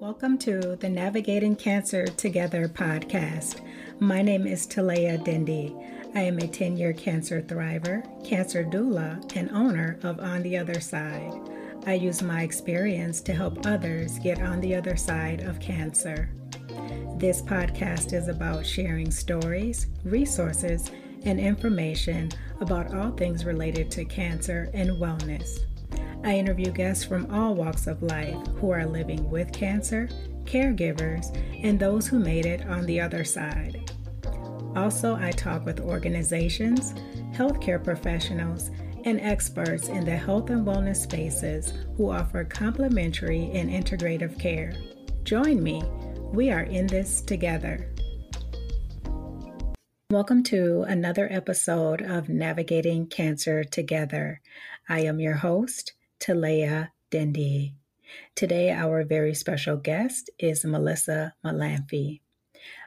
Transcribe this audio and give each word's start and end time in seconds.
Welcome 0.00 0.38
to 0.38 0.76
the 0.76 0.88
Navigating 0.88 1.54
Cancer 1.54 2.06
Together 2.06 2.68
podcast. 2.68 3.60
My 3.98 4.22
name 4.22 4.46
is 4.46 4.66
Talea 4.66 5.22
Dindy. 5.22 5.76
I 6.14 6.20
am 6.20 6.38
a 6.38 6.48
10 6.48 6.78
year 6.78 6.94
cancer 6.94 7.42
thriver, 7.42 8.02
cancer 8.26 8.64
doula, 8.64 9.20
and 9.36 9.50
owner 9.50 9.98
of 10.02 10.18
On 10.20 10.40
the 10.40 10.56
Other 10.56 10.80
Side. 10.80 11.38
I 11.86 11.92
use 11.92 12.22
my 12.22 12.40
experience 12.40 13.20
to 13.20 13.34
help 13.34 13.66
others 13.66 14.18
get 14.20 14.40
on 14.40 14.62
the 14.62 14.74
other 14.74 14.96
side 14.96 15.42
of 15.42 15.60
cancer. 15.60 16.30
This 17.18 17.42
podcast 17.42 18.14
is 18.14 18.28
about 18.28 18.64
sharing 18.64 19.10
stories, 19.10 19.88
resources, 20.04 20.90
and 21.26 21.38
information 21.38 22.30
about 22.62 22.94
all 22.94 23.10
things 23.10 23.44
related 23.44 23.90
to 23.90 24.06
cancer 24.06 24.70
and 24.72 24.92
wellness. 24.92 25.58
I 26.22 26.34
interview 26.36 26.70
guests 26.70 27.02
from 27.02 27.32
all 27.34 27.54
walks 27.54 27.86
of 27.86 28.02
life 28.02 28.36
who 28.56 28.70
are 28.70 28.84
living 28.84 29.30
with 29.30 29.54
cancer, 29.54 30.06
caregivers, 30.44 31.34
and 31.64 31.80
those 31.80 32.06
who 32.06 32.18
made 32.18 32.44
it 32.44 32.66
on 32.66 32.84
the 32.84 33.00
other 33.00 33.24
side. 33.24 33.90
Also, 34.76 35.16
I 35.16 35.30
talk 35.30 35.64
with 35.64 35.80
organizations, 35.80 36.92
healthcare 37.32 37.82
professionals, 37.82 38.70
and 39.06 39.18
experts 39.18 39.88
in 39.88 40.04
the 40.04 40.14
health 40.14 40.50
and 40.50 40.66
wellness 40.66 40.96
spaces 40.96 41.72
who 41.96 42.10
offer 42.10 42.44
complementary 42.44 43.50
and 43.52 43.70
integrative 43.70 44.38
care. 44.38 44.74
Join 45.22 45.62
me. 45.62 45.82
We 46.34 46.50
are 46.50 46.64
in 46.64 46.86
this 46.86 47.22
together. 47.22 47.90
Welcome 50.10 50.42
to 50.44 50.82
another 50.82 51.28
episode 51.32 52.02
of 52.02 52.28
Navigating 52.28 53.06
Cancer 53.06 53.64
Together. 53.64 54.42
I 54.86 55.00
am 55.00 55.18
your 55.18 55.36
host, 55.36 55.94
Talea 56.20 56.90
Dindy. 57.08 57.76
Today, 58.34 58.70
our 58.70 59.04
very 59.04 59.32
special 59.32 59.78
guest 59.78 60.28
is 60.38 60.66
Melissa 60.66 61.32
Malamphy. 61.42 62.20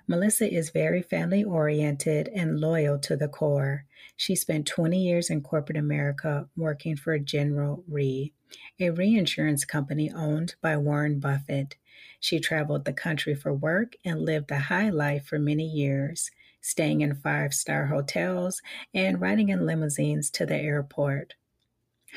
Melissa 0.08 0.53
is 0.53 0.70
very 0.70 1.02
family 1.02 1.44
oriented 1.44 2.28
and 2.28 2.59
loyal 2.59 3.00
to 3.00 3.17
the 3.17 3.28
core. 3.28 3.86
She 4.16 4.36
spent 4.36 4.67
20 4.67 5.00
years 5.00 5.31
in 5.31 5.42
corporate 5.42 5.80
America 5.80 6.48
working 6.56 6.95
for 6.95 7.17
General 7.17 7.84
Re, 7.88 8.31
a 8.80 8.92
reinsurance 8.92 9.66
company 9.66 10.11
owned 10.11 10.54
by 10.61 10.78
Warren 10.78 11.20
Buffett. 11.20 11.76
She 12.20 12.39
traveled 12.39 12.86
the 12.86 12.94
country 12.94 13.34
for 13.34 13.52
work 13.52 13.95
and 14.06 14.22
lived 14.22 14.50
the 14.50 14.59
high 14.59 14.92
life 14.92 15.26
for 15.26 15.39
many 15.39 15.66
years, 15.66 16.30
staying 16.61 17.02
in 17.02 17.16
five 17.16 17.56
star 17.56 17.88
hotels 17.88 18.61
and 18.94 19.20
riding 19.20 19.50
in 19.50 19.66
limousines 19.66 20.30
to 20.31 20.45
the 20.45 20.56
airport. 20.56 21.34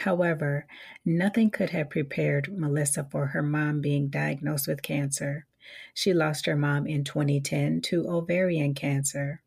However, 0.00 0.66
nothing 1.06 1.50
could 1.50 1.70
have 1.70 1.88
prepared 1.88 2.52
Melissa 2.52 3.08
for 3.10 3.28
her 3.28 3.42
mom 3.42 3.80
being 3.80 4.08
diagnosed 4.08 4.68
with 4.68 4.82
cancer. 4.82 5.46
She 5.94 6.12
lost 6.12 6.44
her 6.44 6.54
mom 6.54 6.86
in 6.86 7.02
2010 7.02 7.80
to 7.82 8.06
ovarian 8.06 8.74
cancer. 8.74 9.42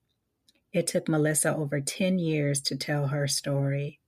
It 0.74 0.88
took 0.88 1.08
Melissa 1.08 1.56
over 1.56 1.80
10 1.80 2.18
years 2.18 2.62
to 2.62 2.76
tell 2.76 3.08
her 3.08 3.28
story. 3.28 4.00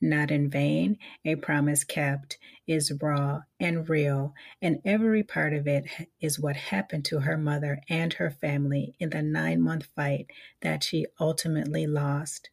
Not 0.00 0.30
in 0.30 0.48
vain, 0.48 0.96
a 1.26 1.34
promise 1.34 1.84
kept 1.84 2.38
is 2.66 2.90
raw 3.00 3.42
and 3.60 3.86
real, 3.86 4.34
and 4.62 4.80
every 4.86 5.22
part 5.22 5.52
of 5.52 5.66
it 5.68 5.84
is 6.20 6.40
what 6.40 6.56
happened 6.56 7.04
to 7.06 7.20
her 7.20 7.36
mother 7.36 7.82
and 7.90 8.14
her 8.14 8.30
family 8.30 8.94
in 8.98 9.10
the 9.10 9.22
nine 9.22 9.60
month 9.60 9.86
fight 9.94 10.30
that 10.62 10.82
she 10.82 11.06
ultimately 11.20 11.86
lost. 11.86 12.48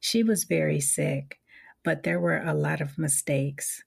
She 0.00 0.22
was 0.22 0.44
very 0.44 0.80
sick 0.80 1.40
but 1.86 2.02
there 2.02 2.18
were 2.18 2.42
a 2.44 2.52
lot 2.52 2.80
of 2.80 2.98
mistakes. 2.98 3.84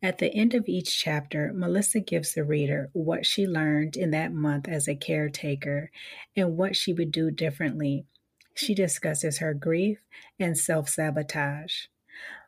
At 0.00 0.18
the 0.18 0.32
end 0.32 0.54
of 0.54 0.68
each 0.68 1.00
chapter, 1.02 1.52
Melissa 1.52 1.98
gives 1.98 2.32
the 2.32 2.44
reader 2.44 2.90
what 2.92 3.26
she 3.26 3.44
learned 3.44 3.96
in 3.96 4.12
that 4.12 4.32
month 4.32 4.68
as 4.68 4.86
a 4.86 4.94
caretaker 4.94 5.90
and 6.36 6.56
what 6.56 6.76
she 6.76 6.92
would 6.92 7.10
do 7.10 7.32
differently. 7.32 8.06
She 8.54 8.72
discusses 8.72 9.38
her 9.38 9.52
grief 9.52 9.98
and 10.38 10.56
self 10.56 10.88
sabotage. 10.88 11.86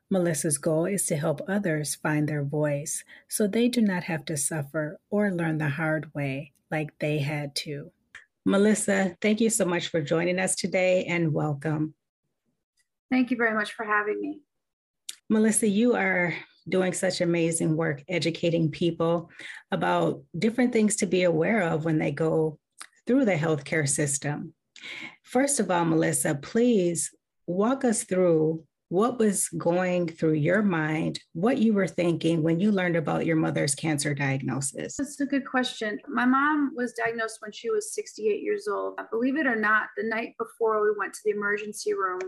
Melissa's 0.08 0.58
goal 0.58 0.86
is 0.86 1.04
to 1.06 1.16
help 1.16 1.40
others 1.48 1.96
find 1.96 2.28
their 2.28 2.44
voice 2.44 3.02
so 3.26 3.48
they 3.48 3.68
do 3.68 3.80
not 3.80 4.04
have 4.04 4.24
to 4.26 4.36
suffer 4.36 5.00
or 5.10 5.32
learn 5.32 5.58
the 5.58 5.70
hard 5.70 6.14
way 6.14 6.52
like 6.70 6.96
they 7.00 7.18
had 7.18 7.56
to. 7.56 7.90
Melissa, 8.44 9.16
thank 9.20 9.40
you 9.40 9.50
so 9.50 9.64
much 9.64 9.88
for 9.88 10.00
joining 10.00 10.38
us 10.38 10.54
today 10.54 11.04
and 11.06 11.32
welcome. 11.32 11.94
Thank 13.10 13.32
you 13.32 13.36
very 13.36 13.54
much 13.54 13.72
for 13.72 13.84
having 13.84 14.20
me. 14.20 14.42
Melissa, 15.30 15.68
you 15.68 15.94
are 15.94 16.34
doing 16.68 16.92
such 16.92 17.20
amazing 17.20 17.76
work 17.76 18.02
educating 18.08 18.68
people 18.68 19.30
about 19.70 20.22
different 20.36 20.72
things 20.72 20.96
to 20.96 21.06
be 21.06 21.22
aware 21.22 21.62
of 21.62 21.84
when 21.84 21.98
they 21.98 22.10
go 22.10 22.58
through 23.06 23.24
the 23.24 23.34
healthcare 23.34 23.88
system. 23.88 24.52
First 25.22 25.60
of 25.60 25.70
all, 25.70 25.84
Melissa, 25.84 26.34
please 26.34 27.12
walk 27.46 27.84
us 27.84 28.02
through 28.02 28.64
what 28.88 29.20
was 29.20 29.48
going 29.50 30.08
through 30.08 30.32
your 30.32 30.62
mind, 30.62 31.20
what 31.32 31.58
you 31.58 31.74
were 31.74 31.86
thinking 31.86 32.42
when 32.42 32.58
you 32.58 32.72
learned 32.72 32.96
about 32.96 33.24
your 33.24 33.36
mother's 33.36 33.76
cancer 33.76 34.14
diagnosis. 34.14 34.96
That's 34.96 35.20
a 35.20 35.26
good 35.26 35.46
question. 35.46 36.00
My 36.08 36.26
mom 36.26 36.72
was 36.74 36.92
diagnosed 36.92 37.38
when 37.38 37.52
she 37.52 37.70
was 37.70 37.94
68 37.94 38.42
years 38.42 38.66
old. 38.66 38.98
Believe 39.12 39.36
it 39.36 39.46
or 39.46 39.54
not, 39.54 39.90
the 39.96 40.02
night 40.02 40.34
before 40.40 40.82
we 40.82 40.88
went 40.98 41.14
to 41.14 41.20
the 41.24 41.30
emergency 41.30 41.94
room, 41.94 42.18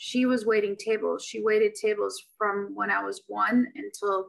she 0.00 0.26
was 0.26 0.46
waiting 0.46 0.76
tables. 0.76 1.24
She 1.24 1.42
waited 1.42 1.74
tables 1.74 2.22
from 2.38 2.70
when 2.76 2.88
I 2.88 3.02
was 3.02 3.22
one 3.26 3.66
until 3.74 4.28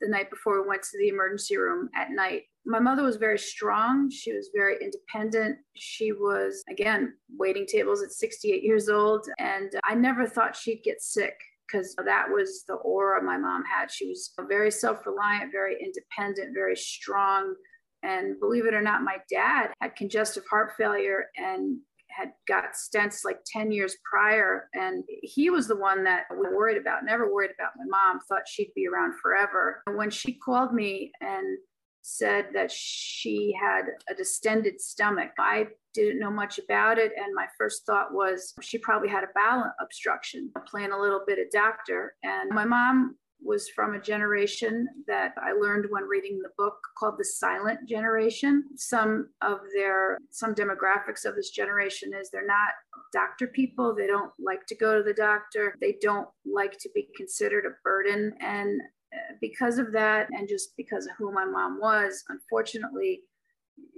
the 0.00 0.08
night 0.08 0.30
before 0.30 0.62
we 0.62 0.66
went 0.66 0.82
to 0.82 0.98
the 0.98 1.08
emergency 1.08 1.58
room 1.58 1.90
at 1.94 2.10
night. 2.10 2.44
My 2.64 2.78
mother 2.78 3.02
was 3.02 3.16
very 3.16 3.38
strong. 3.38 4.10
She 4.10 4.32
was 4.32 4.48
very 4.54 4.76
independent. 4.80 5.58
She 5.76 6.12
was, 6.12 6.64
again, 6.70 7.12
waiting 7.36 7.66
tables 7.66 8.02
at 8.02 8.12
68 8.12 8.62
years 8.62 8.88
old. 8.88 9.26
And 9.38 9.70
I 9.84 9.94
never 9.94 10.26
thought 10.26 10.56
she'd 10.56 10.80
get 10.82 11.02
sick 11.02 11.34
because 11.66 11.94
that 12.02 12.24
was 12.30 12.64
the 12.66 12.76
aura 12.76 13.22
my 13.22 13.36
mom 13.36 13.62
had. 13.64 13.90
She 13.90 14.08
was 14.08 14.32
very 14.48 14.70
self 14.70 15.04
reliant, 15.04 15.52
very 15.52 15.76
independent, 15.82 16.54
very 16.54 16.76
strong. 16.76 17.54
And 18.02 18.40
believe 18.40 18.64
it 18.64 18.72
or 18.72 18.80
not, 18.80 19.02
my 19.02 19.18
dad 19.28 19.74
had 19.82 19.96
congestive 19.96 20.44
heart 20.50 20.72
failure 20.78 21.26
and 21.36 21.76
had 22.16 22.32
got 22.48 22.72
stents 22.74 23.24
like 23.24 23.40
10 23.46 23.72
years 23.72 23.96
prior. 24.10 24.68
And 24.74 25.04
he 25.22 25.50
was 25.50 25.68
the 25.68 25.76
one 25.76 26.04
that 26.04 26.24
we 26.30 26.48
worried 26.48 26.78
about, 26.78 27.04
never 27.04 27.32
worried 27.32 27.52
about 27.58 27.72
my 27.76 27.84
mom, 27.86 28.20
thought 28.28 28.48
she'd 28.48 28.72
be 28.74 28.86
around 28.86 29.14
forever. 29.20 29.82
And 29.86 29.96
when 29.96 30.10
she 30.10 30.34
called 30.34 30.72
me 30.72 31.12
and 31.20 31.58
said 32.02 32.46
that 32.54 32.70
she 32.72 33.54
had 33.60 33.82
a 34.08 34.14
distended 34.14 34.80
stomach, 34.80 35.30
I 35.38 35.68
didn't 35.92 36.20
know 36.20 36.30
much 36.30 36.58
about 36.58 36.98
it. 36.98 37.12
And 37.16 37.34
my 37.34 37.46
first 37.58 37.84
thought 37.84 38.12
was 38.12 38.54
she 38.60 38.78
probably 38.78 39.08
had 39.08 39.24
a 39.24 39.28
bowel 39.34 39.70
obstruction, 39.80 40.50
playing 40.66 40.92
a 40.92 41.00
little 41.00 41.22
bit 41.26 41.38
of 41.38 41.50
doctor. 41.50 42.14
And 42.22 42.50
my 42.50 42.64
mom 42.64 43.16
was 43.42 43.68
from 43.70 43.94
a 43.94 44.00
generation 44.00 44.86
that 45.06 45.34
I 45.42 45.52
learned 45.52 45.86
when 45.90 46.04
reading 46.04 46.40
the 46.42 46.50
book 46.56 46.76
called 46.98 47.14
The 47.18 47.24
Silent 47.24 47.88
Generation. 47.88 48.64
Some 48.76 49.28
of 49.42 49.58
their, 49.74 50.18
some 50.30 50.54
demographics 50.54 51.24
of 51.24 51.34
this 51.34 51.50
generation 51.50 52.12
is 52.18 52.30
they're 52.30 52.46
not 52.46 52.70
doctor 53.12 53.46
people. 53.46 53.94
They 53.94 54.06
don't 54.06 54.32
like 54.38 54.66
to 54.66 54.74
go 54.74 54.96
to 54.96 55.02
the 55.02 55.14
doctor. 55.14 55.74
They 55.80 55.96
don't 56.00 56.28
like 56.44 56.78
to 56.78 56.90
be 56.94 57.08
considered 57.16 57.64
a 57.66 57.76
burden. 57.82 58.34
And 58.40 58.80
uh, 59.12 59.34
because 59.40 59.78
of 59.78 59.92
that, 59.92 60.28
and 60.30 60.48
just 60.48 60.76
because 60.76 61.06
of 61.06 61.12
who 61.18 61.32
my 61.32 61.44
mom 61.44 61.80
was, 61.80 62.22
unfortunately, 62.28 63.22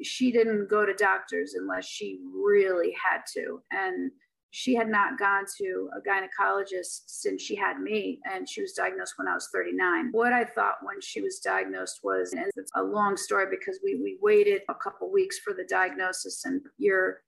she 0.02 0.32
didn't 0.32 0.68
go 0.68 0.86
to 0.86 0.94
doctors 0.94 1.54
unless 1.54 1.86
she 1.86 2.20
really 2.34 2.94
had 3.02 3.20
to. 3.34 3.60
And 3.70 4.10
she 4.54 4.74
had 4.74 4.88
not 4.88 5.18
gone 5.18 5.44
to 5.58 5.88
a 5.96 6.08
gynecologist 6.08 7.02
since 7.06 7.42
she 7.42 7.56
had 7.56 7.80
me 7.80 8.20
and 8.30 8.48
she 8.48 8.60
was 8.60 8.72
diagnosed 8.72 9.14
when 9.16 9.26
i 9.26 9.34
was 9.34 9.48
39 9.52 10.10
what 10.12 10.32
i 10.32 10.44
thought 10.44 10.76
when 10.82 11.00
she 11.00 11.20
was 11.20 11.38
diagnosed 11.38 12.00
was 12.04 12.32
and 12.32 12.46
it's 12.56 12.70
a 12.76 12.82
long 12.82 13.16
story 13.16 13.46
because 13.50 13.80
we, 13.82 13.96
we 13.96 14.18
waited 14.20 14.62
a 14.68 14.74
couple 14.74 15.10
weeks 15.10 15.38
for 15.38 15.52
the 15.54 15.66
diagnosis 15.68 16.44
and 16.44 16.60
you're 16.78 17.22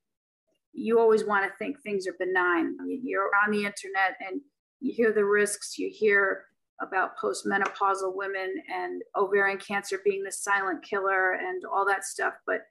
you 0.75 0.99
always 0.99 1.25
want 1.25 1.45
to 1.45 1.57
think 1.57 1.81
things 1.81 2.07
are 2.07 2.17
benign. 2.19 2.77
You're 2.85 3.31
on 3.45 3.53
the 3.53 3.65
internet 3.65 4.17
and 4.27 4.41
you 4.81 4.93
hear 4.93 5.13
the 5.13 5.25
risks. 5.25 5.79
You 5.79 5.89
hear 5.89 6.47
about 6.81 7.17
postmenopausal 7.17 8.15
women 8.15 8.53
and 8.73 9.03
ovarian 9.17 9.59
cancer 9.59 10.01
being 10.05 10.25
the 10.25 10.33
silent 10.33 10.83
killer 10.83 11.35
and 11.35 11.63
all 11.73 11.87
that 11.87 12.05
stuff 12.05 12.35
but 12.47 12.63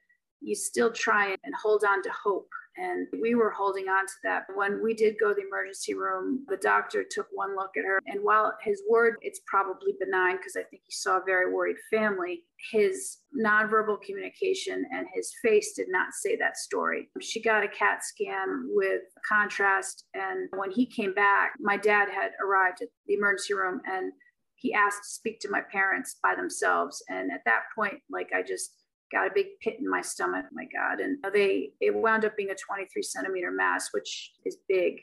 you 0.42 0.54
still 0.54 0.92
try 0.92 1.34
and 1.44 1.54
hold 1.60 1.84
on 1.88 2.02
to 2.02 2.10
hope 2.10 2.48
and 2.76 3.06
we 3.20 3.34
were 3.34 3.50
holding 3.50 3.88
on 3.88 4.06
to 4.06 4.12
that. 4.24 4.44
When 4.54 4.82
we 4.82 4.94
did 4.94 5.16
go 5.20 5.28
to 5.28 5.34
the 5.34 5.46
emergency 5.46 5.94
room, 5.94 6.44
the 6.48 6.56
doctor 6.56 7.04
took 7.08 7.26
one 7.32 7.56
look 7.56 7.70
at 7.76 7.84
her. 7.84 8.00
And 8.06 8.22
while 8.22 8.52
his 8.62 8.82
word, 8.88 9.14
it's 9.20 9.40
probably 9.46 9.92
benign 10.00 10.36
because 10.36 10.56
I 10.56 10.62
think 10.62 10.82
he 10.84 10.92
saw 10.92 11.18
a 11.18 11.24
very 11.24 11.52
worried 11.52 11.76
family, 11.90 12.44
his 12.70 13.18
nonverbal 13.38 14.00
communication 14.02 14.84
and 14.92 15.06
his 15.14 15.32
face 15.42 15.74
did 15.74 15.88
not 15.88 16.08
say 16.12 16.36
that 16.36 16.56
story. 16.56 17.10
She 17.20 17.42
got 17.42 17.64
a 17.64 17.68
CAT 17.68 18.02
scan 18.02 18.66
with 18.70 19.02
contrast. 19.28 20.04
And 20.14 20.48
when 20.56 20.70
he 20.70 20.86
came 20.86 21.14
back, 21.14 21.52
my 21.60 21.76
dad 21.76 22.08
had 22.08 22.32
arrived 22.44 22.82
at 22.82 22.88
the 23.06 23.14
emergency 23.14 23.54
room 23.54 23.80
and 23.86 24.12
he 24.56 24.72
asked 24.72 25.02
to 25.02 25.08
speak 25.10 25.40
to 25.40 25.50
my 25.50 25.60
parents 25.60 26.16
by 26.22 26.34
themselves. 26.34 27.02
And 27.08 27.30
at 27.30 27.44
that 27.44 27.64
point, 27.76 28.00
like 28.10 28.30
I 28.34 28.42
just 28.42 28.70
got 29.14 29.26
a 29.26 29.34
big 29.34 29.46
pit 29.62 29.76
in 29.78 29.88
my 29.88 30.02
stomach. 30.02 30.46
My 30.52 30.64
God. 30.64 31.00
And 31.00 31.18
they, 31.32 31.70
it 31.80 31.94
wound 31.94 32.24
up 32.24 32.36
being 32.36 32.50
a 32.50 32.54
23 32.54 33.02
centimeter 33.02 33.50
mass, 33.50 33.90
which 33.92 34.32
is 34.44 34.58
big. 34.68 35.00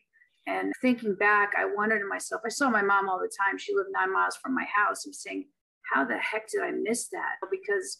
And 0.47 0.73
thinking 0.81 1.15
back, 1.15 1.53
I 1.57 1.65
wondered 1.65 1.99
to 1.99 2.07
myself, 2.07 2.41
I 2.45 2.49
saw 2.49 2.69
my 2.69 2.81
mom 2.81 3.07
all 3.07 3.19
the 3.19 3.31
time. 3.39 3.57
She 3.57 3.75
lived 3.75 3.89
nine 3.91 4.11
miles 4.11 4.35
from 4.35 4.55
my 4.55 4.65
house. 4.75 5.05
I'm 5.05 5.13
saying, 5.13 5.45
how 5.93 6.03
the 6.03 6.17
heck 6.17 6.49
did 6.49 6.61
I 6.61 6.71
miss 6.71 7.07
that? 7.09 7.35
Because 7.49 7.99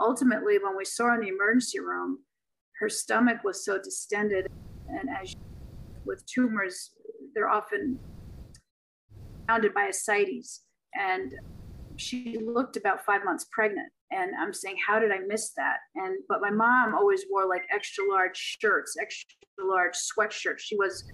ultimately, 0.00 0.58
when 0.58 0.76
we 0.76 0.84
saw 0.84 1.06
her 1.06 1.14
in 1.14 1.20
the 1.20 1.28
emergency 1.28 1.80
room, 1.80 2.20
her 2.80 2.88
stomach 2.88 3.42
was 3.42 3.64
so 3.64 3.78
distended. 3.78 4.48
And 4.88 5.08
as 5.20 5.34
with 6.04 6.24
tumors, 6.26 6.90
they're 7.34 7.48
often 7.48 7.98
founded 9.46 9.74
by 9.74 9.84
ascites. 9.84 10.64
And 10.94 11.34
she 11.96 12.38
looked 12.38 12.76
about 12.76 13.04
five 13.04 13.24
months 13.24 13.46
pregnant. 13.50 13.90
And 14.10 14.32
I'm 14.40 14.54
saying, 14.54 14.76
how 14.86 14.98
did 14.98 15.12
I 15.12 15.18
miss 15.26 15.52
that? 15.56 15.78
And 15.94 16.18
but 16.28 16.40
my 16.40 16.50
mom 16.50 16.94
always 16.94 17.24
wore 17.30 17.46
like 17.46 17.62
extra 17.74 18.04
large 18.08 18.36
shirts, 18.36 18.96
extra 19.00 19.26
large 19.60 19.94
sweatshirts. 19.94 20.60
She 20.60 20.76
was 20.76 21.04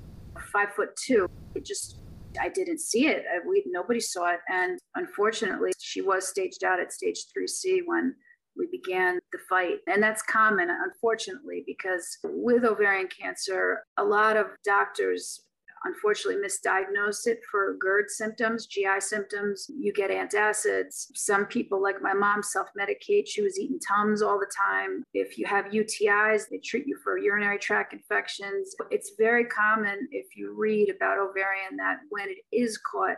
five 0.52 0.72
foot 0.74 0.90
two. 0.96 1.28
It 1.54 1.64
just 1.64 2.00
I 2.40 2.48
didn't 2.48 2.80
see 2.80 3.06
it. 3.06 3.24
I, 3.32 3.46
we 3.46 3.64
nobody 3.66 4.00
saw 4.00 4.30
it, 4.30 4.40
and 4.48 4.78
unfortunately, 4.94 5.72
she 5.78 6.02
was 6.02 6.28
staged 6.28 6.64
out 6.64 6.80
at 6.80 6.92
stage 6.92 7.24
three 7.32 7.46
C 7.46 7.82
when 7.84 8.14
we 8.56 8.68
began 8.70 9.18
the 9.32 9.38
fight. 9.48 9.78
And 9.88 10.02
that's 10.02 10.22
common, 10.22 10.68
unfortunately, 10.70 11.64
because 11.66 12.18
with 12.22 12.64
ovarian 12.64 13.08
cancer, 13.08 13.84
a 13.98 14.04
lot 14.04 14.36
of 14.36 14.46
doctors 14.64 15.40
unfortunately 15.84 16.42
misdiagnose 16.42 17.26
it 17.26 17.40
for 17.50 17.76
GERD 17.80 18.10
symptoms, 18.10 18.66
GI 18.66 19.00
symptoms. 19.00 19.70
You 19.76 19.92
get 19.92 20.10
antacids. 20.10 21.06
Some 21.14 21.46
people, 21.46 21.82
like 21.82 22.02
my 22.02 22.14
mom, 22.14 22.42
self 22.42 22.68
medicate. 22.78 23.26
She 23.26 23.42
was 23.42 23.58
eating 23.58 23.78
Tums 23.80 24.22
all 24.22 24.38
the 24.38 24.50
time. 24.56 25.04
If 25.12 25.38
you 25.38 25.46
have 25.46 25.66
UTIs, 25.66 26.42
they 26.50 26.58
treat 26.58 26.86
you 26.86 26.98
for 27.02 27.18
urinary 27.18 27.58
tract 27.58 27.92
infections. 27.92 28.74
It's 28.90 29.12
very 29.18 29.44
common 29.44 30.08
if 30.10 30.36
you 30.36 30.54
read 30.56 30.90
about 30.94 31.18
ovarian 31.18 31.76
that 31.76 31.98
when 32.10 32.28
it 32.28 32.38
is 32.56 32.78
caught, 32.78 33.16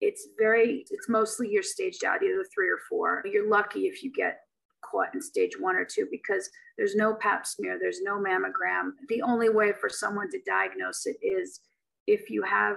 it's 0.00 0.28
very, 0.38 0.84
it's 0.90 1.08
mostly 1.08 1.48
you're 1.50 1.62
staged 1.62 2.04
out, 2.04 2.22
either 2.22 2.44
three 2.54 2.68
or 2.68 2.78
four. 2.88 3.22
You're 3.24 3.48
lucky 3.48 3.80
if 3.80 4.02
you 4.02 4.12
get 4.12 4.40
caught 4.90 5.14
in 5.14 5.20
stage 5.20 5.52
one 5.58 5.76
or 5.76 5.84
two 5.84 6.06
because 6.10 6.48
there's 6.76 6.94
no 6.94 7.14
pap 7.14 7.46
smear, 7.46 7.78
there's 7.80 8.00
no 8.02 8.18
mammogram. 8.18 8.90
The 9.08 9.22
only 9.22 9.48
way 9.48 9.72
for 9.72 9.88
someone 9.88 10.30
to 10.30 10.40
diagnose 10.46 11.06
it 11.06 11.16
is 11.22 11.60
if 12.06 12.30
you 12.30 12.42
have 12.42 12.76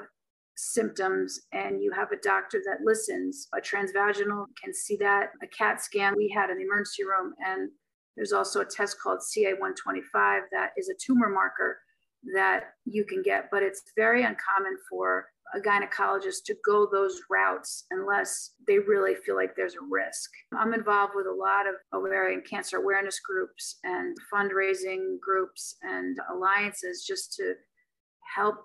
symptoms 0.55 1.39
and 1.53 1.81
you 1.81 1.91
have 1.91 2.11
a 2.11 2.21
doctor 2.23 2.61
that 2.65 2.83
listens, 2.83 3.47
a 3.55 3.61
transvaginal 3.61 4.45
can 4.61 4.73
see 4.73 4.97
that. 4.97 5.29
A 5.43 5.47
CAT 5.47 5.81
scan 5.81 6.15
we 6.17 6.33
had 6.35 6.49
in 6.49 6.57
the 6.57 6.63
emergency 6.63 7.03
room, 7.03 7.33
and 7.45 7.69
there's 8.15 8.33
also 8.33 8.61
a 8.61 8.65
test 8.65 8.99
called 9.01 9.19
CA125 9.19 10.41
that 10.51 10.71
is 10.77 10.89
a 10.89 10.95
tumor 10.99 11.29
marker 11.29 11.77
that 12.33 12.71
you 12.85 13.05
can 13.05 13.21
get, 13.21 13.49
but 13.51 13.61
it's 13.61 13.83
very 13.95 14.23
uncommon 14.23 14.75
for 14.89 15.27
a 15.55 15.59
gynecologist 15.59 16.43
to 16.45 16.55
go 16.65 16.87
those 16.91 17.21
routes 17.29 17.85
unless 17.91 18.51
they 18.67 18.79
really 18.79 19.15
feel 19.15 19.35
like 19.35 19.55
there's 19.55 19.75
a 19.75 19.87
risk. 19.89 20.29
I'm 20.57 20.73
involved 20.73 21.13
with 21.15 21.25
a 21.25 21.31
lot 21.31 21.67
of 21.67 21.75
ovarian 21.93 22.41
cancer 22.49 22.77
awareness 22.77 23.19
groups 23.19 23.77
and 23.83 24.17
fundraising 24.33 25.19
groups 25.21 25.77
and 25.83 26.17
alliances 26.33 27.05
just 27.07 27.33
to 27.35 27.53
help 28.35 28.55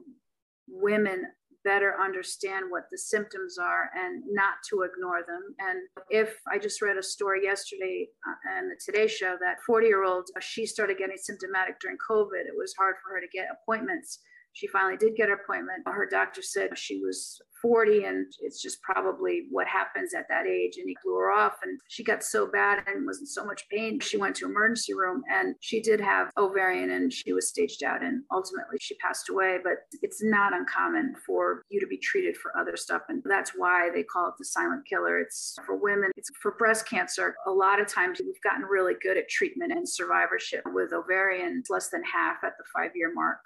women 0.68 1.24
better 1.64 1.94
understand 2.00 2.66
what 2.68 2.84
the 2.90 2.98
symptoms 2.98 3.56
are 3.58 3.90
and 3.94 4.22
not 4.30 4.54
to 4.68 4.82
ignore 4.82 5.22
them. 5.26 5.54
And 5.60 5.78
if 6.10 6.34
I 6.50 6.58
just 6.58 6.82
read 6.82 6.96
a 6.96 7.02
story 7.02 7.44
yesterday 7.44 8.08
on 8.26 8.64
uh, 8.64 8.68
the 8.68 8.80
Today 8.84 9.06
Show 9.06 9.36
that 9.40 9.62
40 9.66 9.86
year 9.86 10.04
old, 10.04 10.28
uh, 10.36 10.40
she 10.40 10.66
started 10.66 10.98
getting 10.98 11.16
symptomatic 11.16 11.78
during 11.80 11.98
COVID. 11.98 12.46
It 12.46 12.56
was 12.56 12.74
hard 12.78 12.96
for 13.02 13.14
her 13.14 13.20
to 13.20 13.28
get 13.32 13.48
appointments. 13.62 14.20
She 14.54 14.66
finally 14.66 14.96
did 14.96 15.16
get 15.16 15.28
her 15.28 15.36
appointment. 15.36 15.82
Her 15.86 16.06
doctor 16.10 16.42
said 16.42 16.76
she 16.76 17.00
was 17.00 17.40
40 17.62 18.04
and 18.04 18.26
it's 18.40 18.60
just 18.60 18.82
probably 18.82 19.44
what 19.50 19.66
happens 19.66 20.14
at 20.14 20.26
that 20.28 20.46
age 20.46 20.76
and 20.76 20.88
he 20.88 20.96
blew 21.04 21.16
her 21.16 21.30
off 21.30 21.54
and 21.62 21.80
she 21.88 22.04
got 22.04 22.22
so 22.22 22.46
bad 22.46 22.82
and 22.86 23.06
was 23.06 23.20
in 23.20 23.26
so 23.26 23.44
much 23.44 23.64
pain 23.70 24.00
she 24.00 24.16
went 24.16 24.36
to 24.36 24.46
emergency 24.46 24.94
room 24.94 25.22
and 25.32 25.54
she 25.60 25.80
did 25.80 26.00
have 26.00 26.30
ovarian 26.36 26.90
and 26.90 27.12
she 27.12 27.32
was 27.32 27.48
staged 27.48 27.82
out 27.82 28.02
and 28.02 28.22
ultimately 28.32 28.76
she 28.80 28.94
passed 28.96 29.28
away 29.28 29.58
but 29.62 29.74
it's 30.02 30.22
not 30.22 30.52
uncommon 30.52 31.14
for 31.26 31.62
you 31.70 31.80
to 31.80 31.86
be 31.86 31.98
treated 31.98 32.36
for 32.36 32.56
other 32.58 32.76
stuff 32.76 33.02
and 33.08 33.22
that's 33.24 33.52
why 33.56 33.88
they 33.94 34.02
call 34.02 34.28
it 34.28 34.34
the 34.38 34.44
silent 34.44 34.84
killer. 34.86 35.18
It's 35.18 35.56
for 35.64 35.76
women 35.76 36.10
it's 36.16 36.30
for 36.40 36.52
breast 36.52 36.88
cancer. 36.88 37.34
A 37.46 37.50
lot 37.50 37.80
of 37.80 37.86
times 37.86 38.20
we've 38.20 38.42
gotten 38.42 38.64
really 38.64 38.94
good 39.02 39.16
at 39.16 39.28
treatment 39.28 39.72
and 39.72 39.88
survivorship 39.88 40.62
with 40.66 40.92
ovarian 40.92 41.62
less 41.70 41.88
than 41.88 42.02
half 42.04 42.36
at 42.44 42.52
the 42.58 42.64
five 42.74 42.90
year 42.94 43.12
mark 43.14 43.38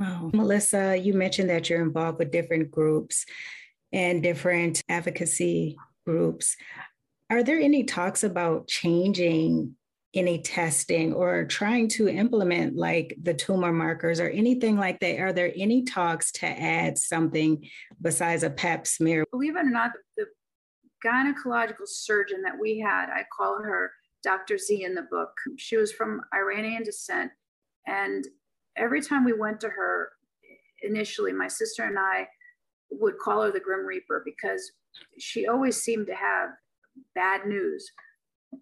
Wow. 0.00 0.30
Melissa, 0.32 0.96
you 0.96 1.12
mentioned 1.12 1.50
that 1.50 1.68
you're 1.68 1.82
involved 1.82 2.18
with 2.18 2.32
different 2.32 2.70
groups 2.70 3.26
and 3.92 4.22
different 4.22 4.82
advocacy 4.88 5.76
groups. 6.06 6.56
Are 7.28 7.42
there 7.42 7.60
any 7.60 7.84
talks 7.84 8.24
about 8.24 8.66
changing 8.66 9.76
any 10.14 10.40
testing 10.40 11.12
or 11.12 11.44
trying 11.44 11.86
to 11.86 12.08
implement 12.08 12.76
like 12.76 13.16
the 13.22 13.34
tumor 13.34 13.72
markers 13.72 14.20
or 14.20 14.28
anything 14.28 14.76
like 14.76 14.98
that? 15.00 15.20
Are 15.20 15.32
there 15.32 15.52
any 15.54 15.84
talks 15.84 16.32
to 16.32 16.46
add 16.46 16.98
something 16.98 17.68
besides 18.00 18.42
a 18.42 18.50
pap 18.50 18.86
smear? 18.86 19.24
Believe 19.30 19.56
it 19.56 19.66
or 19.66 19.70
not, 19.70 19.92
the 20.16 20.26
gynecological 21.04 21.86
surgeon 21.86 22.42
that 22.42 22.58
we 22.58 22.78
had, 22.78 23.10
I 23.10 23.24
call 23.36 23.62
her 23.62 23.92
Dr. 24.22 24.58
Z 24.58 24.82
in 24.82 24.94
the 24.94 25.06
book. 25.10 25.32
She 25.58 25.76
was 25.76 25.92
from 25.92 26.22
Iranian 26.34 26.82
descent. 26.82 27.30
And 27.86 28.26
every 28.80 29.02
time 29.02 29.24
we 29.24 29.32
went 29.32 29.60
to 29.60 29.68
her 29.68 30.10
initially, 30.82 31.32
my 31.32 31.46
sister 31.46 31.84
and 31.84 31.98
I 31.98 32.26
would 32.90 33.18
call 33.18 33.42
her 33.42 33.52
the 33.52 33.60
Grim 33.60 33.86
Reaper 33.86 34.22
because 34.24 34.72
she 35.18 35.46
always 35.46 35.80
seemed 35.80 36.06
to 36.08 36.14
have 36.14 36.50
bad 37.14 37.46
news. 37.46 37.88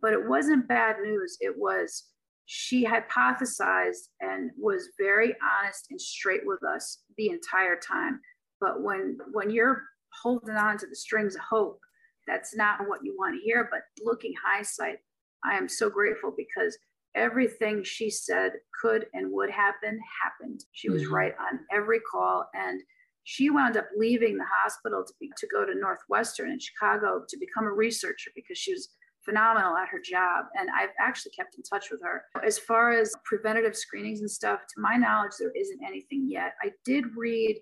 But 0.03 0.13
it 0.13 0.29
wasn't 0.29 0.69
bad 0.69 0.97
news, 1.03 1.39
it 1.41 1.55
was 1.57 2.05
she 2.51 2.85
hypothesized 2.85 4.09
and 4.23 4.51
was 4.59 4.89
very 4.99 5.37
honest 5.43 5.89
and 5.91 6.01
straight 6.01 6.41
with 6.47 6.65
us 6.65 7.03
the 7.19 7.29
entire 7.29 7.77
time. 7.77 8.21
But 8.61 8.83
when 8.83 9.19
when 9.33 9.51
you're 9.51 9.83
holding 10.23 10.57
on 10.57 10.79
to 10.79 10.87
the 10.87 10.97
strings 10.97 11.35
of 11.35 11.43
hope, 11.43 11.79
that's 12.27 12.57
not 12.57 12.89
what 12.89 13.05
you 13.05 13.15
want 13.19 13.35
to 13.35 13.45
hear. 13.45 13.69
But 13.71 13.83
looking 14.03 14.33
hindsight, 14.45 14.99
I 15.45 15.57
am 15.57 15.69
so 15.69 15.89
grateful 15.89 16.33
because 16.37 16.77
everything 17.19 17.83
she 17.83 18.09
said 18.09 18.53
could 18.81 19.07
and 19.13 19.33
would 19.33 19.51
happen 19.51 19.99
happened. 20.23 20.65
She 20.73 20.89
was 20.89 21.03
mm-hmm. 21.03 21.15
right 21.15 21.35
on 21.39 21.61
every 21.73 22.01
call. 22.01 22.49
And 22.55 22.81
she 23.25 23.51
wound 23.51 23.77
up 23.77 23.89
leaving 23.97 24.39
the 24.39 24.47
hospital 24.63 25.05
to, 25.05 25.13
be, 25.21 25.31
to 25.37 25.47
go 25.49 25.67
to 25.67 25.79
Northwestern 25.79 26.51
in 26.51 26.59
Chicago 26.59 27.25
to 27.29 27.37
become 27.39 27.65
a 27.65 27.73
researcher 27.73 28.31
because 28.35 28.57
she 28.57 28.73
was 28.73 28.89
phenomenal 29.25 29.77
at 29.77 29.89
her 29.89 30.01
job. 30.03 30.47
And 30.59 30.71
I've 30.75 30.95
actually 30.99 31.33
kept 31.33 31.57
in 31.57 31.63
touch 31.63 31.91
with 31.91 32.01
her. 32.03 32.23
As 32.43 32.59
far 32.59 32.93
as 32.93 33.13
preventative 33.25 33.77
screenings 33.77 34.21
and 34.21 34.31
stuff, 34.31 34.61
to 34.61 34.81
my 34.81 34.97
knowledge, 34.97 35.33
there 35.39 35.53
isn't 35.55 35.81
anything 35.87 36.27
yet. 36.31 36.55
I 36.63 36.71
did 36.85 37.05
read 37.17 37.61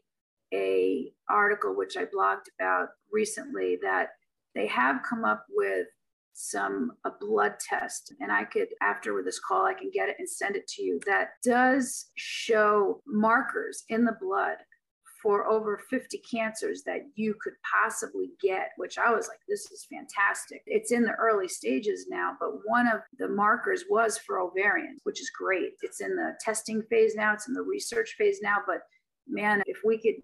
a 0.55 1.11
article 1.29 1.75
which 1.75 1.97
I 1.97 2.05
blogged 2.05 2.47
about 2.61 2.89
recently 3.13 3.79
that 3.83 4.11
they 4.55 4.69
have 4.69 5.03
come 5.09 5.25
up 5.25 5.45
with 5.51 5.87
some 6.39 6.93
a 7.07 7.11
blood 7.19 7.55
test 7.59 8.13
and 8.21 8.31
i 8.31 8.45
could 8.45 8.69
after 8.83 9.23
this 9.25 9.41
call 9.41 9.65
i 9.65 9.73
can 9.73 9.91
get 9.91 10.11
it 10.11 10.17
and 10.19 10.29
send 10.29 10.55
it 10.55 10.67
to 10.69 10.83
you 10.83 11.01
that 11.07 11.31
does 11.43 12.11
show 12.17 13.01
markers 13.07 13.85
in 13.89 14.05
the 14.05 14.17
blood 14.21 14.57
for 15.23 15.51
over 15.51 15.81
50 15.89 16.21
cancers 16.31 16.83
that 16.85 17.01
you 17.15 17.35
could 17.41 17.55
possibly 17.83 18.33
get 18.43 18.69
which 18.77 18.99
i 18.99 19.11
was 19.11 19.29
like 19.29 19.39
this 19.49 19.71
is 19.73 19.87
fantastic. 19.91 20.63
It's 20.67 20.93
in 20.93 21.05
the 21.05 21.13
early 21.13 21.49
stages 21.49 22.07
now 22.11 22.37
but 22.39 22.51
one 22.67 22.87
of 22.87 23.01
the 23.19 23.29
markers 23.29 23.85
was 23.89 24.19
for 24.19 24.39
ovarian 24.39 24.99
which 25.05 25.21
is 25.21 25.31
great. 25.31 25.73
It's 25.81 26.03
in 26.03 26.17
the 26.17 26.35
testing 26.45 26.83
phase 26.91 27.15
now 27.17 27.33
it's 27.33 27.49
in 27.49 27.55
the 27.55 27.63
research 27.63 28.15
phase 28.19 28.41
now 28.43 28.59
but 28.67 28.81
man 29.27 29.63
if 29.67 29.79
we 29.85 29.99
could 29.99 30.17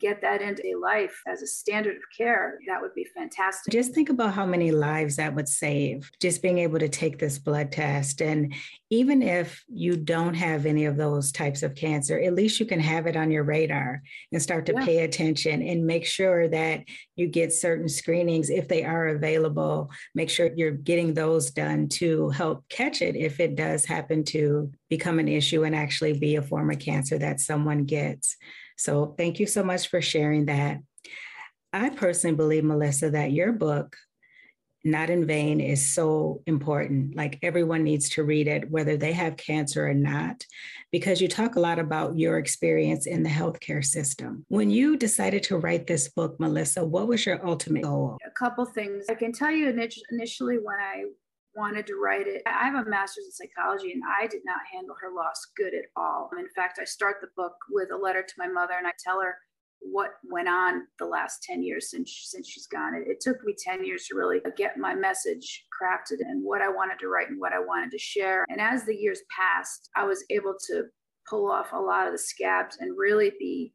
get 0.00 0.20
that 0.22 0.42
into 0.42 0.62
a 0.66 0.78
life 0.78 1.20
as 1.26 1.42
a 1.42 1.46
standard 1.46 1.96
of 1.96 2.02
care, 2.16 2.58
that 2.66 2.80
would 2.80 2.94
be 2.94 3.06
fantastic. 3.16 3.72
Just 3.72 3.94
think 3.94 4.08
about 4.08 4.34
how 4.34 4.46
many 4.46 4.70
lives 4.70 5.16
that 5.16 5.34
would 5.34 5.48
save, 5.48 6.10
just 6.20 6.42
being 6.42 6.58
able 6.58 6.78
to 6.78 6.88
take 6.88 7.18
this 7.18 7.38
blood 7.38 7.72
test. 7.72 8.20
And 8.20 8.54
even 8.90 9.22
if 9.22 9.64
you 9.68 9.96
don't 9.96 10.34
have 10.34 10.66
any 10.66 10.84
of 10.84 10.96
those 10.96 11.32
types 11.32 11.62
of 11.62 11.74
cancer, 11.74 12.18
at 12.18 12.34
least 12.34 12.60
you 12.60 12.66
can 12.66 12.80
have 12.80 13.06
it 13.06 13.16
on 13.16 13.30
your 13.30 13.42
radar 13.42 14.02
and 14.32 14.42
start 14.42 14.66
to 14.66 14.74
yeah. 14.74 14.84
pay 14.84 14.98
attention 14.98 15.62
and 15.62 15.86
make 15.86 16.06
sure 16.06 16.48
that 16.48 16.84
you 17.16 17.26
get 17.26 17.52
certain 17.52 17.88
screenings 17.88 18.50
if 18.50 18.68
they 18.68 18.84
are 18.84 19.08
available. 19.08 19.90
Make 20.14 20.30
sure 20.30 20.50
you're 20.54 20.70
getting 20.70 21.14
those 21.14 21.50
done 21.50 21.88
to 21.88 22.30
help 22.30 22.68
catch 22.68 23.02
it 23.02 23.16
if 23.16 23.40
it 23.40 23.56
does 23.56 23.84
happen 23.84 24.24
to 24.24 24.70
become 24.88 25.18
an 25.18 25.28
issue 25.28 25.64
and 25.64 25.74
actually 25.74 26.18
be 26.18 26.36
a 26.36 26.42
form 26.42 26.70
of 26.70 26.78
cancer 26.78 27.18
that 27.18 27.40
someone 27.40 27.84
gets. 27.84 28.36
So 28.76 29.14
thank 29.18 29.40
you 29.40 29.46
so 29.46 29.62
much 29.62 29.88
for 29.88 30.00
sharing 30.00 30.46
that. 30.46 30.78
I 31.72 31.90
personally 31.90 32.36
believe, 32.36 32.64
Melissa, 32.64 33.10
that 33.10 33.32
your 33.32 33.52
book, 33.52 33.96
Not 34.84 35.10
in 35.10 35.26
Vain, 35.26 35.60
is 35.60 35.92
so 35.92 36.42
important. 36.46 37.16
Like 37.16 37.38
everyone 37.42 37.82
needs 37.82 38.10
to 38.10 38.22
read 38.22 38.46
it, 38.46 38.70
whether 38.70 38.96
they 38.96 39.12
have 39.12 39.36
cancer 39.36 39.86
or 39.86 39.94
not, 39.94 40.44
because 40.92 41.20
you 41.20 41.28
talk 41.28 41.56
a 41.56 41.60
lot 41.60 41.78
about 41.78 42.16
your 42.16 42.38
experience 42.38 43.06
in 43.06 43.22
the 43.22 43.28
healthcare 43.28 43.84
system. 43.84 44.44
When 44.48 44.70
you 44.70 44.96
decided 44.96 45.42
to 45.44 45.58
write 45.58 45.86
this 45.86 46.08
book, 46.08 46.38
Melissa, 46.38 46.84
what 46.84 47.08
was 47.08 47.26
your 47.26 47.44
ultimate 47.44 47.82
goal? 47.82 48.16
A 48.24 48.30
couple 48.30 48.64
things. 48.64 49.06
I 49.10 49.14
can 49.14 49.32
tell 49.32 49.50
you 49.50 49.68
initially 49.68 50.58
when 50.58 50.76
I 50.78 51.04
wanted 51.56 51.86
to 51.86 51.96
write 51.96 52.26
it. 52.26 52.42
I 52.46 52.66
have 52.66 52.86
a 52.86 52.88
master's 52.88 53.24
in 53.24 53.32
psychology 53.32 53.92
and 53.92 54.02
I 54.04 54.26
did 54.26 54.42
not 54.44 54.60
handle 54.72 54.96
her 55.00 55.14
loss 55.14 55.46
good 55.56 55.74
at 55.74 55.86
all. 55.96 56.30
In 56.38 56.48
fact, 56.54 56.78
I 56.80 56.84
start 56.84 57.16
the 57.20 57.28
book 57.36 57.54
with 57.70 57.90
a 57.90 57.96
letter 57.96 58.22
to 58.22 58.34
my 58.38 58.46
mother 58.46 58.74
and 58.76 58.86
I 58.86 58.92
tell 59.02 59.20
her 59.20 59.36
what 59.80 60.12
went 60.24 60.48
on 60.48 60.82
the 60.98 61.06
last 61.06 61.42
10 61.42 61.62
years 61.62 61.90
since 61.90 62.28
since 62.30 62.48
she's 62.48 62.66
gone. 62.66 62.94
It, 62.94 63.08
it 63.08 63.20
took 63.20 63.42
me 63.44 63.54
10 63.58 63.84
years 63.84 64.06
to 64.06 64.16
really 64.16 64.40
get 64.56 64.78
my 64.78 64.94
message 64.94 65.64
crafted 65.70 66.20
and 66.20 66.44
what 66.44 66.62
I 66.62 66.68
wanted 66.68 66.98
to 67.00 67.08
write 67.08 67.30
and 67.30 67.40
what 67.40 67.52
I 67.52 67.58
wanted 67.58 67.90
to 67.92 67.98
share. 67.98 68.44
And 68.48 68.60
as 68.60 68.84
the 68.84 68.94
years 68.94 69.20
passed, 69.36 69.90
I 69.96 70.04
was 70.04 70.24
able 70.30 70.54
to 70.68 70.84
pull 71.28 71.50
off 71.50 71.72
a 71.72 71.78
lot 71.78 72.06
of 72.06 72.12
the 72.12 72.18
scabs 72.18 72.78
and 72.80 72.96
really 72.96 73.32
be 73.38 73.72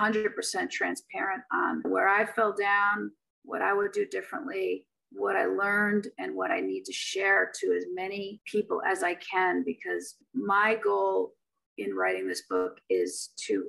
100% 0.00 0.70
transparent 0.70 1.42
on 1.52 1.82
where 1.84 2.08
I 2.08 2.24
fell 2.24 2.54
down, 2.54 3.12
what 3.44 3.62
I 3.62 3.72
would 3.72 3.92
do 3.92 4.06
differently, 4.06 4.86
what 5.16 5.36
I 5.36 5.46
learned 5.46 6.08
and 6.18 6.34
what 6.34 6.50
I 6.50 6.60
need 6.60 6.84
to 6.84 6.92
share 6.92 7.50
to 7.60 7.74
as 7.76 7.84
many 7.94 8.40
people 8.46 8.80
as 8.86 9.02
I 9.02 9.14
can 9.14 9.64
because 9.64 10.16
my 10.34 10.76
goal 10.82 11.32
in 11.78 11.94
writing 11.94 12.28
this 12.28 12.42
book 12.48 12.78
is 12.90 13.30
to 13.46 13.68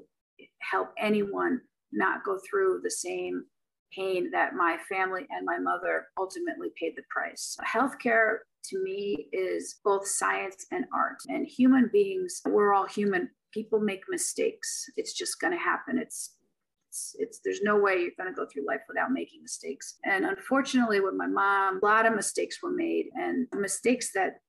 help 0.59 0.89
anyone 0.99 1.61
not 1.91 2.23
go 2.23 2.37
through 2.49 2.81
the 2.83 2.91
same 2.91 3.43
pain 3.95 4.29
that 4.31 4.53
my 4.53 4.77
family 4.89 5.25
and 5.29 5.45
my 5.45 5.57
mother 5.57 6.07
ultimately 6.19 6.69
paid 6.79 6.93
the 6.95 7.03
price. 7.09 7.55
Healthcare 7.65 8.39
to 8.65 8.83
me 8.83 9.27
is 9.31 9.79
both 9.83 10.05
science 10.07 10.65
and 10.71 10.85
art. 10.93 11.17
And 11.29 11.47
human 11.47 11.89
beings, 11.91 12.41
we're 12.45 12.73
all 12.73 12.87
human. 12.87 13.29
People 13.53 13.79
make 13.79 14.01
mistakes. 14.09 14.85
It's 14.97 15.13
just 15.13 15.39
going 15.39 15.53
to 15.53 15.59
happen. 15.59 15.97
It's 15.97 16.36
it's, 16.97 17.15
it's 17.19 17.39
there's 17.43 17.61
no 17.61 17.77
way 17.77 17.93
you're 17.93 18.11
going 18.17 18.33
to 18.33 18.35
go 18.35 18.47
through 18.51 18.65
life 18.65 18.81
without 18.87 19.11
making 19.11 19.41
mistakes. 19.41 19.95
And 20.03 20.25
unfortunately, 20.25 20.99
with 20.99 21.13
my 21.13 21.27
mom, 21.27 21.79
a 21.81 21.85
lot 21.85 22.05
of 22.05 22.15
mistakes 22.15 22.57
were 22.61 22.71
made, 22.71 23.05
and 23.15 23.47
mistakes 23.53 24.11
that 24.13 24.41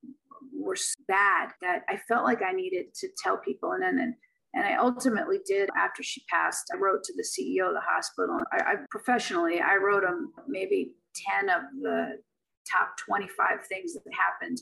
were 0.55 0.77
bad 1.07 1.51
that 1.63 1.83
I 1.89 1.99
felt 2.09 2.25
like 2.25 2.43
I 2.43 2.53
needed 2.53 2.95
to 3.01 3.09
tell 3.23 3.37
people. 3.39 3.73
And 3.73 3.83
then 3.83 3.99
and, 3.99 4.15
and 4.55 4.65
I 4.65 4.77
ultimately 4.77 5.39
did 5.47 5.69
after 5.77 6.03
she 6.03 6.25
passed. 6.31 6.71
I 6.73 6.79
wrote 6.79 7.05
to 7.05 7.13
the 7.15 7.23
CEO 7.23 7.69
of 7.69 7.75
the 7.75 7.83
hospital. 7.85 8.39
I, 8.53 8.57
I 8.57 8.75
professionally, 8.91 9.61
I 9.61 9.77
wrote 9.77 10.05
him 10.05 10.33
maybe 10.47 10.93
10 11.41 11.51
of 11.51 11.63
the 11.83 12.19
top 12.71 12.97
25 12.99 13.67
things 13.69 13.95
that 13.95 14.03
happened 14.13 14.59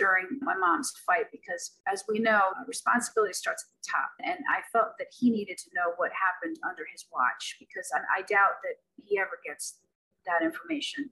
during 0.00 0.40
my 0.40 0.56
mom's 0.56 0.94
fight 1.04 1.26
because, 1.30 1.76
as 1.86 2.04
we 2.08 2.18
know, 2.18 2.40
responsibility 2.66 3.34
starts 3.34 3.68
at 3.68 3.70
the 3.76 3.92
top. 3.92 4.10
And 4.24 4.40
I 4.48 4.64
felt 4.72 4.96
that 4.98 5.12
he 5.12 5.28
needed 5.28 5.58
to 5.58 5.70
know 5.76 5.92
what 5.98 6.10
happened 6.16 6.56
under 6.64 6.84
his 6.90 7.04
watch 7.12 7.56
because 7.60 7.92
I, 7.92 8.20
I 8.20 8.22
doubt 8.22 8.64
that 8.64 8.80
he 8.96 9.18
ever 9.18 9.36
gets 9.44 9.76
that 10.24 10.42
information. 10.42 11.10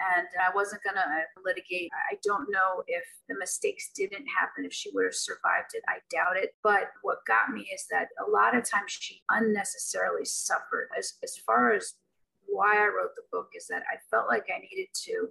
And 0.00 0.26
I 0.40 0.48
wasn't 0.52 0.82
going 0.82 0.96
to 0.96 1.06
litigate. 1.44 1.90
I 2.10 2.16
don't 2.24 2.50
know 2.50 2.82
if 2.88 3.04
the 3.28 3.36
mistakes 3.38 3.90
didn't 3.94 4.26
happen, 4.26 4.64
if 4.64 4.72
she 4.72 4.90
would 4.94 5.04
have 5.04 5.14
survived 5.14 5.74
it. 5.74 5.84
I 5.86 6.00
doubt 6.10 6.42
it. 6.42 6.54
But 6.64 6.90
what 7.02 7.18
got 7.28 7.52
me 7.52 7.68
is 7.72 7.86
that 7.90 8.08
a 8.18 8.28
lot 8.28 8.56
of 8.56 8.68
times 8.68 8.90
she 8.98 9.22
unnecessarily 9.28 10.24
suffered. 10.24 10.88
As, 10.98 11.14
as 11.22 11.36
far 11.36 11.72
as 11.72 11.94
why 12.48 12.78
I 12.78 12.88
wrote 12.88 13.14
the 13.14 13.28
book, 13.30 13.50
is 13.54 13.68
that 13.68 13.84
I 13.92 13.98
felt 14.10 14.26
like 14.26 14.46
I 14.48 14.58
needed 14.58 14.88
to 15.04 15.28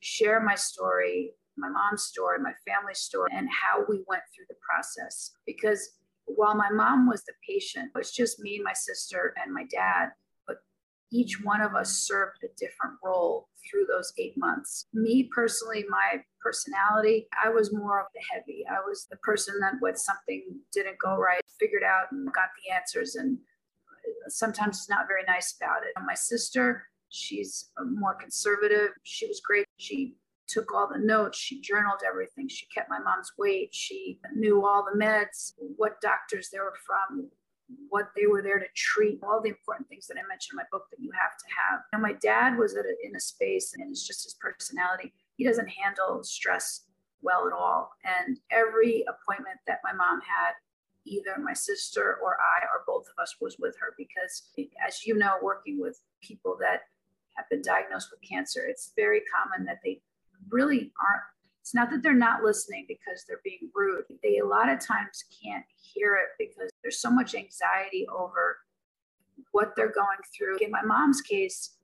share 0.00 0.38
my 0.38 0.54
story 0.54 1.32
my 1.56 1.68
mom's 1.68 2.04
story, 2.04 2.38
my 2.38 2.54
family's 2.66 3.00
story, 3.00 3.30
and 3.34 3.48
how 3.48 3.84
we 3.88 4.02
went 4.06 4.22
through 4.34 4.46
the 4.48 4.56
process. 4.60 5.32
Because 5.46 5.90
while 6.24 6.54
my 6.54 6.70
mom 6.70 7.08
was 7.08 7.24
the 7.24 7.34
patient, 7.46 7.90
it 7.94 7.98
was 7.98 8.12
just 8.12 8.40
me, 8.40 8.60
my 8.62 8.72
sister, 8.72 9.34
and 9.42 9.52
my 9.52 9.64
dad. 9.70 10.10
But 10.46 10.58
each 11.12 11.42
one 11.42 11.60
of 11.60 11.74
us 11.74 11.98
served 11.98 12.42
a 12.44 12.48
different 12.56 12.96
role 13.04 13.48
through 13.68 13.86
those 13.86 14.12
eight 14.18 14.36
months. 14.36 14.86
Me 14.94 15.28
personally, 15.34 15.84
my 15.88 16.22
personality, 16.40 17.28
I 17.44 17.48
was 17.48 17.72
more 17.72 18.00
of 18.00 18.06
the 18.14 18.20
heavy. 18.32 18.64
I 18.70 18.80
was 18.86 19.06
the 19.10 19.16
person 19.18 19.60
that 19.60 19.74
when 19.80 19.96
something 19.96 20.42
didn't 20.72 20.98
go 20.98 21.16
right, 21.16 21.42
figured 21.60 21.84
out 21.84 22.10
and 22.12 22.32
got 22.32 22.48
the 22.56 22.74
answers, 22.74 23.16
and 23.16 23.38
sometimes 24.28 24.78
it's 24.78 24.90
not 24.90 25.06
very 25.06 25.22
nice 25.26 25.54
about 25.60 25.82
it. 25.82 25.92
My 26.04 26.14
sister, 26.14 26.84
she's 27.08 27.70
more 27.84 28.14
conservative. 28.14 28.90
She 29.02 29.26
was 29.26 29.40
great. 29.40 29.66
She 29.76 30.16
took 30.52 30.74
all 30.74 30.88
the 30.92 30.98
notes. 30.98 31.38
She 31.38 31.60
journaled 31.60 32.00
everything. 32.06 32.48
She 32.48 32.66
kept 32.66 32.90
my 32.90 32.98
mom's 32.98 33.32
weight. 33.38 33.74
She 33.74 34.18
knew 34.34 34.64
all 34.66 34.84
the 34.84 34.98
meds, 34.98 35.52
what 35.76 36.00
doctors 36.00 36.50
they 36.50 36.58
were 36.58 36.74
from, 36.86 37.30
what 37.88 38.10
they 38.14 38.26
were 38.26 38.42
there 38.42 38.58
to 38.58 38.66
treat, 38.74 39.20
all 39.22 39.40
the 39.40 39.48
important 39.48 39.88
things 39.88 40.06
that 40.06 40.18
I 40.18 40.28
mentioned 40.28 40.52
in 40.52 40.56
my 40.56 40.68
book 40.70 40.86
that 40.90 41.02
you 41.02 41.10
have 41.12 41.36
to 41.38 41.44
have. 41.56 41.80
And 41.92 42.02
my 42.02 42.12
dad 42.12 42.58
was 42.58 42.76
a, 42.76 42.82
in 43.02 43.16
a 43.16 43.20
space, 43.20 43.72
and 43.74 43.90
it's 43.90 44.06
just 44.06 44.24
his 44.24 44.34
personality. 44.34 45.12
He 45.36 45.44
doesn't 45.44 45.68
handle 45.68 46.22
stress 46.22 46.84
well 47.22 47.46
at 47.46 47.52
all. 47.52 47.90
And 48.04 48.38
every 48.50 49.04
appointment 49.08 49.58
that 49.66 49.80
my 49.82 49.92
mom 49.92 50.20
had, 50.20 50.52
either 51.04 51.36
my 51.42 51.54
sister 51.54 52.18
or 52.22 52.36
I 52.36 52.64
or 52.66 52.84
both 52.86 53.06
of 53.06 53.22
us 53.22 53.36
was 53.40 53.56
with 53.58 53.74
her 53.80 53.94
because, 53.96 54.50
as 54.86 55.04
you 55.06 55.16
know, 55.16 55.36
working 55.42 55.80
with 55.80 56.00
people 56.22 56.56
that 56.60 56.82
have 57.36 57.48
been 57.48 57.62
diagnosed 57.62 58.10
with 58.10 58.20
cancer, 58.28 58.64
it's 58.66 58.92
very 58.94 59.22
common 59.34 59.64
that 59.66 59.80
they 59.82 60.00
really 60.50 60.92
aren't 61.00 61.22
it's 61.60 61.74
not 61.74 61.90
that 61.90 62.02
they're 62.02 62.12
not 62.12 62.42
listening 62.42 62.84
because 62.88 63.24
they're 63.26 63.40
being 63.44 63.70
rude 63.74 64.04
they 64.22 64.38
a 64.38 64.46
lot 64.46 64.68
of 64.68 64.80
times 64.80 65.24
can't 65.42 65.64
hear 65.76 66.16
it 66.16 66.30
because 66.38 66.70
there's 66.82 67.00
so 67.00 67.10
much 67.10 67.34
anxiety 67.34 68.06
over 68.08 68.58
what 69.52 69.74
they're 69.76 69.92
going 69.92 70.18
through 70.36 70.58
in 70.58 70.70
my 70.70 70.82
mom's 70.82 71.20
case 71.20 71.76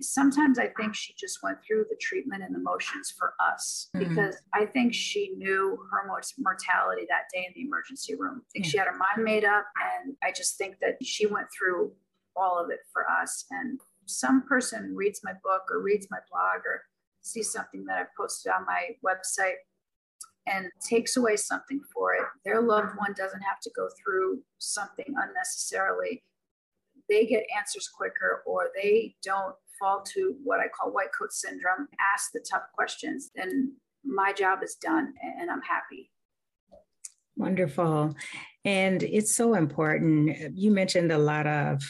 sometimes 0.00 0.58
i 0.58 0.66
think 0.78 0.94
she 0.94 1.12
just 1.18 1.42
went 1.42 1.58
through 1.66 1.84
the 1.90 1.96
treatment 2.00 2.42
and 2.42 2.54
the 2.54 2.58
motions 2.58 3.12
for 3.18 3.34
us 3.40 3.90
mm-hmm. 3.94 4.08
because 4.08 4.36
i 4.54 4.64
think 4.64 4.94
she 4.94 5.34
knew 5.36 5.78
her 5.90 6.08
mortality 6.38 7.02
that 7.08 7.24
day 7.32 7.44
in 7.46 7.52
the 7.54 7.66
emergency 7.66 8.14
room 8.14 8.40
i 8.40 8.48
think 8.52 8.64
yeah. 8.64 8.70
she 8.70 8.78
had 8.78 8.86
her 8.86 8.96
mind 8.96 9.22
made 9.22 9.44
up 9.44 9.66
and 10.04 10.16
i 10.22 10.32
just 10.32 10.56
think 10.56 10.78
that 10.80 10.96
she 11.04 11.26
went 11.26 11.48
through 11.56 11.92
all 12.36 12.58
of 12.58 12.70
it 12.70 12.80
for 12.92 13.08
us 13.10 13.44
and 13.50 13.80
some 14.06 14.42
person 14.42 14.94
reads 14.94 15.20
my 15.22 15.32
book 15.42 15.62
or 15.70 15.80
reads 15.80 16.08
my 16.10 16.18
blog 16.30 16.64
or 16.64 16.82
see 17.24 17.42
something 17.42 17.84
that 17.86 17.98
I 17.98 18.04
posted 18.16 18.52
on 18.52 18.64
my 18.66 18.90
website 19.04 19.56
and 20.46 20.68
takes 20.86 21.16
away 21.16 21.36
something 21.36 21.80
for 21.92 22.14
it, 22.14 22.24
their 22.44 22.60
loved 22.60 22.96
one 22.98 23.14
doesn't 23.16 23.40
have 23.40 23.60
to 23.62 23.70
go 23.74 23.88
through 24.02 24.42
something 24.58 25.06
unnecessarily. 25.08 26.22
They 27.08 27.26
get 27.26 27.44
answers 27.56 27.88
quicker 27.88 28.42
or 28.46 28.68
they 28.74 29.14
don't 29.22 29.54
fall 29.78 30.02
to 30.14 30.36
what 30.44 30.60
I 30.60 30.68
call 30.68 30.92
white 30.92 31.12
coat 31.18 31.32
syndrome, 31.32 31.88
ask 32.14 32.30
the 32.32 32.44
tough 32.48 32.64
questions, 32.74 33.30
then 33.34 33.74
my 34.04 34.32
job 34.32 34.60
is 34.62 34.76
done 34.80 35.14
and 35.40 35.50
I'm 35.50 35.62
happy. 35.62 36.10
Wonderful. 37.36 38.14
And 38.64 39.02
it's 39.02 39.34
so 39.34 39.54
important. 39.54 40.56
You 40.56 40.70
mentioned 40.70 41.10
a 41.10 41.18
lot 41.18 41.46
of 41.46 41.82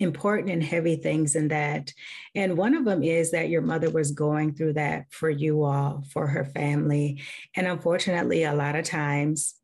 important 0.00 0.50
and 0.50 0.62
heavy 0.62 0.96
things 0.96 1.36
in 1.36 1.48
that. 1.48 1.92
And 2.34 2.56
one 2.56 2.74
of 2.74 2.84
them 2.84 3.02
is 3.02 3.30
that 3.30 3.48
your 3.48 3.62
mother 3.62 3.90
was 3.90 4.10
going 4.10 4.54
through 4.54 4.74
that 4.74 5.06
for 5.10 5.30
you 5.30 5.62
all, 5.64 6.04
for 6.12 6.26
her 6.26 6.44
family. 6.44 7.22
And 7.54 7.66
unfortunately, 7.66 8.44
a 8.44 8.54
lot 8.54 8.76
of 8.76 8.84
times, 8.84 9.54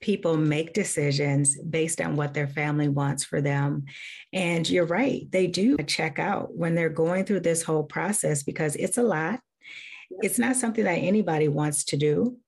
people 0.00 0.36
make 0.36 0.72
decisions 0.74 1.58
based 1.60 2.00
on 2.00 2.16
what 2.16 2.34
their 2.34 2.46
family 2.46 2.88
wants 2.88 3.24
for 3.24 3.40
them. 3.40 3.84
And 4.32 4.68
you're 4.68 4.86
right, 4.86 5.26
they 5.30 5.46
do 5.46 5.76
check 5.78 6.18
out 6.18 6.54
when 6.54 6.74
they're 6.74 6.88
going 6.88 7.24
through 7.24 7.40
this 7.40 7.62
whole 7.62 7.82
process 7.82 8.42
because 8.42 8.76
it's 8.76 8.98
a 8.98 9.02
lot. 9.02 9.40
It's 10.22 10.38
not 10.38 10.56
something 10.56 10.84
that 10.84 10.98
anybody 10.98 11.48
wants 11.48 11.84
to 11.86 11.96
do 11.96 12.38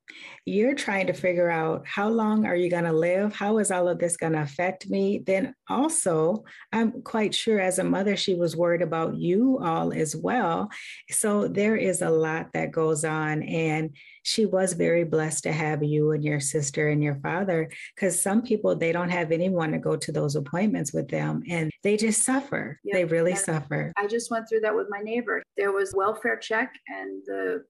you're 0.45 0.75
trying 0.75 1.07
to 1.07 1.13
figure 1.13 1.51
out 1.51 1.87
how 1.87 2.09
long 2.09 2.47
are 2.47 2.57
you 2.57 2.71
going 2.71 2.85
to 2.85 2.93
live? 2.93 3.35
How 3.35 3.59
is 3.59 3.71
all 3.71 3.89
of 3.89 3.99
this 3.99 4.17
going 4.17 4.33
to 4.33 4.43
affect 4.43 4.89
me? 4.89 5.23
Then 5.25 5.55
also 5.69 6.45
i'm 6.73 7.01
quite 7.03 7.35
sure 7.35 7.61
as 7.61 7.79
a 7.79 7.85
mother 7.85 8.17
she 8.17 8.35
was 8.35 8.57
worried 8.57 8.83
about 8.83 9.17
you 9.17 9.59
all 9.63 9.93
as 9.93 10.17
well. 10.17 10.69
So 11.11 11.49
there 11.49 11.77
is 11.77 12.03
a 12.03 12.11
lot 12.11 12.49
that 12.55 12.73
goes 12.73 13.05
on 13.05 13.43
and 13.43 13.97
she 14.23 14.47
was 14.47 14.73
very 14.73 15.05
blessed 15.05 15.45
to 15.45 15.53
have 15.53 15.83
you 15.83 16.11
and 16.13 16.25
your 16.25 16.41
sister 16.41 16.89
and 16.89 17.03
your 17.03 17.17
father 17.17 17.71
because 17.95 18.21
some 18.21 18.43
people 18.43 18.75
they 18.75 18.93
don't 18.93 19.11
have 19.11 19.33
anyone 19.33 19.73
to 19.73 19.79
go 19.79 19.97
to 19.97 20.13
those 20.13 20.37
appointments 20.37 20.93
with 20.93 21.09
them 21.09 21.43
and 21.49 21.71
they 21.83 21.97
just 21.97 22.23
suffer. 22.23 22.79
Yep. 22.85 22.95
they 22.95 23.05
really 23.05 23.35
suffer. 23.35 23.93
I 23.97 24.07
just 24.07 24.31
went 24.31 24.49
through 24.49 24.61
that 24.61 24.75
with 24.75 24.89
my 24.91 25.01
neighbor. 25.01 25.43
There 25.57 25.73
was 25.73 25.95
welfare 25.95 26.37
check 26.37 26.73
and 26.89 27.23
the 27.27 27.65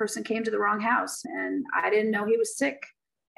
person 0.00 0.24
came 0.24 0.42
to 0.42 0.50
the 0.50 0.58
wrong 0.58 0.80
house 0.80 1.20
and 1.26 1.62
I 1.76 1.90
didn't 1.90 2.10
know 2.10 2.24
he 2.24 2.38
was 2.38 2.56
sick. 2.56 2.82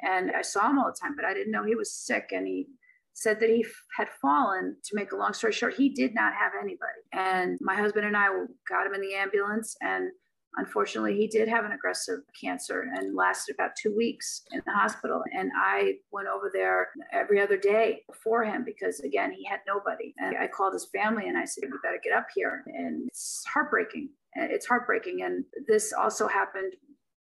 And 0.01 0.31
I 0.31 0.41
saw 0.41 0.69
him 0.69 0.79
all 0.79 0.85
the 0.85 0.97
time, 0.99 1.13
but 1.13 1.25
I 1.25 1.33
didn't 1.33 1.51
know 1.51 1.65
he 1.65 1.75
was 1.75 1.91
sick. 1.91 2.29
And 2.31 2.47
he 2.47 2.67
said 3.11 3.41
that 3.41 3.49
he 3.49 3.65
had 3.97 4.07
fallen. 4.21 4.77
To 4.85 4.95
make 4.95 5.11
a 5.11 5.17
long 5.17 5.33
story 5.33 5.51
short, 5.51 5.73
he 5.75 5.89
did 5.89 6.15
not 6.15 6.33
have 6.33 6.53
anybody. 6.57 7.01
And 7.11 7.59
my 7.61 7.75
husband 7.75 8.05
and 8.05 8.15
I 8.15 8.27
got 8.69 8.87
him 8.87 8.93
in 8.93 9.01
the 9.01 9.13
ambulance 9.13 9.75
and 9.81 10.09
unfortunately 10.55 11.17
he 11.17 11.27
did 11.27 11.49
have 11.49 11.65
an 11.65 11.73
aggressive 11.73 12.19
cancer 12.39 12.85
and 12.95 13.15
lasted 13.15 13.55
about 13.55 13.71
two 13.75 13.93
weeks 13.95 14.43
in 14.51 14.61
the 14.67 14.71
hospital 14.71 15.23
and 15.35 15.49
i 15.57 15.93
went 16.11 16.27
over 16.27 16.51
there 16.53 16.89
every 17.11 17.41
other 17.41 17.57
day 17.57 18.03
for 18.23 18.43
him 18.43 18.63
because 18.63 18.99
again 18.99 19.31
he 19.31 19.43
had 19.43 19.61
nobody 19.67 20.13
and 20.19 20.37
i 20.37 20.45
called 20.47 20.73
his 20.73 20.87
family 20.93 21.27
and 21.27 21.39
i 21.39 21.43
said 21.43 21.63
you 21.63 21.79
better 21.81 21.99
get 22.03 22.13
up 22.13 22.27
here 22.35 22.63
and 22.67 23.07
it's 23.07 23.43
heartbreaking 23.51 24.09
it's 24.35 24.65
heartbreaking 24.65 25.21
and 25.23 25.43
this 25.67 25.93
also 25.93 26.27
happened 26.27 26.73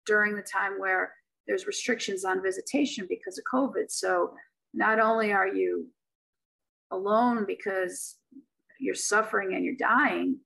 during 0.06 0.34
the 0.34 0.42
time 0.42 0.78
where 0.78 1.12
there's 1.46 1.66
restrictions 1.66 2.24
on 2.24 2.42
visitation 2.42 3.06
because 3.08 3.38
of 3.38 3.44
covid 3.52 3.90
so 3.90 4.32
not 4.72 5.00
only 5.00 5.32
are 5.32 5.48
you 5.48 5.86
alone 6.90 7.44
because 7.46 8.16
you're 8.78 8.94
suffering 8.94 9.54
and 9.54 9.64
you're 9.64 9.74
dying, 9.74 10.38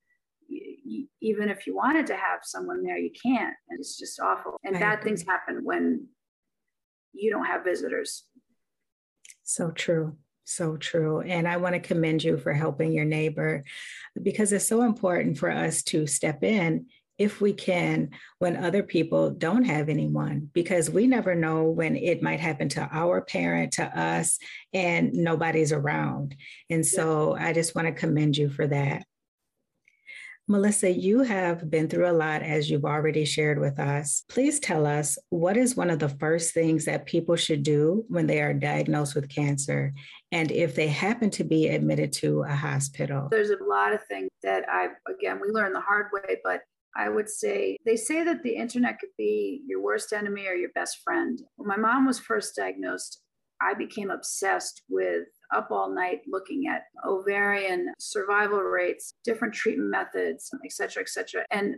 even 1.21 1.49
if 1.49 1.67
you 1.67 1.75
wanted 1.75 2.07
to 2.09 2.15
have 2.15 2.41
someone 2.43 2.83
there, 2.83 2.99
you 2.99 3.11
can't. 3.25 3.55
And 3.69 3.81
it's 3.81 3.99
just 3.99 4.21
awful. 4.21 4.57
And 4.65 4.79
bad 4.79 5.03
things 5.03 5.25
happen 5.27 5.61
when 5.63 6.07
you 7.13 7.31
don't 7.31 7.47
have 7.47 7.65
visitors. 7.65 8.25
So 9.43 9.71
true. 9.71 10.17
So 10.45 10.77
true. 10.77 11.21
And 11.21 11.49
I 11.49 11.57
want 11.57 11.75
to 11.75 11.81
commend 11.81 12.23
you 12.23 12.37
for 12.37 12.53
helping 12.53 12.93
your 12.93 13.05
neighbor 13.05 13.65
because 14.21 14.53
it's 14.53 14.69
so 14.69 14.83
important 14.83 15.39
for 15.39 15.51
us 15.51 15.83
to 15.85 16.07
step 16.07 16.43
in 16.45 16.87
if 17.17 17.41
we 17.41 17.53
can 17.53 18.11
when 18.39 18.57
other 18.57 18.83
people 18.83 19.31
don't 19.31 19.65
have 19.65 19.89
anyone 19.89 20.51
because 20.53 20.91
we 20.91 21.07
never 21.07 21.35
know 21.35 21.65
when 21.65 21.97
it 21.97 22.23
might 22.23 22.41
happen 22.41 22.69
to 22.69 22.89
our 22.93 23.21
parent 23.21 23.75
to 23.75 23.85
us 23.99 24.39
and 24.73 25.13
nobody's 25.13 25.73
around 25.73 26.35
and 26.71 26.85
so 26.85 27.37
i 27.39 27.53
just 27.53 27.77
want 27.77 27.87
to 27.87 27.93
commend 27.93 28.37
you 28.37 28.49
for 28.49 28.67
that 28.67 29.05
Melissa, 30.47 30.91
you 30.91 31.21
have 31.21 31.71
been 31.71 31.89
through 31.89 32.11
a 32.11 32.13
lot 32.13 32.43
as 32.43 32.69
you've 32.69 32.85
already 32.85 33.25
shared 33.25 33.59
with 33.59 33.79
us. 33.79 34.25
Please 34.29 34.61
tell 34.61 34.87
us 34.87 35.17
what 35.31 35.57
is 35.57 35.75
one 35.75 35.89
of 35.89 35.99
the 35.99 36.11
first 36.11 36.53
things 36.53 36.85
that 36.85 37.07
people 37.07 37.35
should 37.35 37.63
do 37.63 38.05
when 38.09 38.27
they 38.27 38.43
are 38.43 38.53
diagnosed 38.53 39.15
with 39.15 39.35
cancer 39.35 39.95
and 40.33 40.51
if 40.51 40.75
they 40.75 40.89
happen 40.89 41.31
to 41.31 41.45
be 41.45 41.69
admitted 41.69 42.13
to 42.13 42.43
a 42.43 42.55
hospital? 42.55 43.29
There's 43.31 43.51
a 43.51 43.65
lot 43.65 43.95
of 43.95 44.05
things 44.05 44.29
that 44.43 44.65
I, 44.69 44.89
again, 45.11 45.41
we 45.41 45.49
learned 45.49 45.75
the 45.75 45.81
hard 45.81 46.09
way, 46.13 46.37
but 46.45 46.61
I 46.95 47.09
would 47.09 47.31
say 47.31 47.79
they 47.87 47.97
say 47.97 48.23
that 48.25 48.43
the 48.43 48.55
internet 48.55 49.01
could 49.01 49.17
be 49.17 49.63
your 49.67 49.83
worst 49.83 50.13
enemy 50.13 50.47
or 50.47 50.55
your 50.55 50.71
best 50.75 50.99
friend. 51.03 51.41
When 51.57 51.69
my 51.69 51.79
mom 51.79 52.07
was 52.07 52.19
first 52.19 52.55
diagnosed, 52.55 53.23
I 53.61 53.75
became 53.75 54.11
obsessed 54.11 54.83
with 54.89 55.25
up 55.55 55.69
all 55.71 55.95
night 55.95 56.21
looking 56.31 56.65
at 56.69 56.83
ovarian 57.07 57.93
survival 57.99 58.59
rates, 58.59 59.15
different 59.25 59.55
treatment 59.55 59.91
methods, 59.91 60.51
et 60.65 60.73
cetera, 60.73 61.03
et 61.03 61.09
cetera. 61.09 61.45
And 61.51 61.75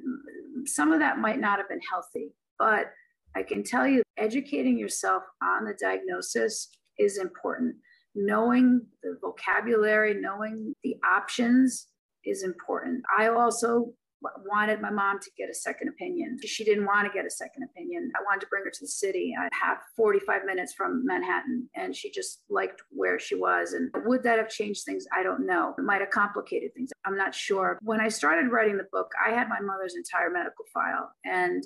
some 0.65 0.93
of 0.93 1.01
that 1.01 1.19
might 1.19 1.41
not 1.41 1.59
have 1.59 1.69
been 1.69 1.81
healthy, 1.91 2.33
but 2.59 2.87
I 3.35 3.43
can 3.43 3.63
tell 3.63 3.87
you 3.87 4.03
educating 4.17 4.79
yourself 4.79 5.23
on 5.43 5.65
the 5.65 5.75
diagnosis 5.81 6.69
is 6.99 7.19
important. 7.19 7.77
Knowing 8.15 8.81
the 9.03 9.19
vocabulary, 9.21 10.15
knowing 10.15 10.73
the 10.83 10.97
options 11.05 11.89
is 12.25 12.43
important. 12.43 13.03
I 13.17 13.29
also 13.29 13.93
wanted 14.23 14.81
my 14.81 14.91
mom 14.91 15.21
to 15.21 15.31
get 15.37 15.51
a 15.51 15.55
second 15.55 15.89
opinion. 15.89 16.39
She 16.45 16.65
didn't 16.65 16.87
want 16.87 17.07
to 17.07 17.13
get 17.13 17.27
a 17.27 17.31
second 17.31 17.65
opinion. 17.65 18.11
I 18.17 18.23
wanted 18.23 18.41
to 18.41 18.47
bring 18.49 18.65
her 18.65 18.71
to 18.71 18.81
the 18.81 18.89
city. 18.89 19.35
I 19.39 19.49
have 19.53 19.79
45 19.97 20.45
minutes 20.45 20.75
from 20.75 21.05
Manhattan, 21.05 21.69
and 21.75 21.95
she 21.95 22.11
just 22.11 22.43
liked 22.49 22.83
where 22.91 23.19
she 23.19 23.35
was. 23.35 23.73
And 23.73 23.91
would 24.07 24.23
that 24.23 24.39
have 24.39 24.49
changed 24.49 24.85
things? 24.85 25.07
I 25.17 25.23
don't 25.23 25.47
know. 25.47 25.75
It 25.79 25.83
might 25.83 26.01
have 26.01 26.11
complicated 26.11 26.75
things. 26.75 26.91
I'm 27.05 27.17
not 27.17 27.35
sure. 27.35 27.79
When 27.83 28.01
I 28.01 28.09
started 28.09 28.51
writing 28.51 28.77
the 28.77 28.89
book, 28.93 29.11
I 29.25 29.31
had 29.31 29.49
my 29.49 29.61
mother's 29.61 29.95
entire 29.97 30.31
medical 30.31 30.65
file, 30.73 31.13
and 31.25 31.65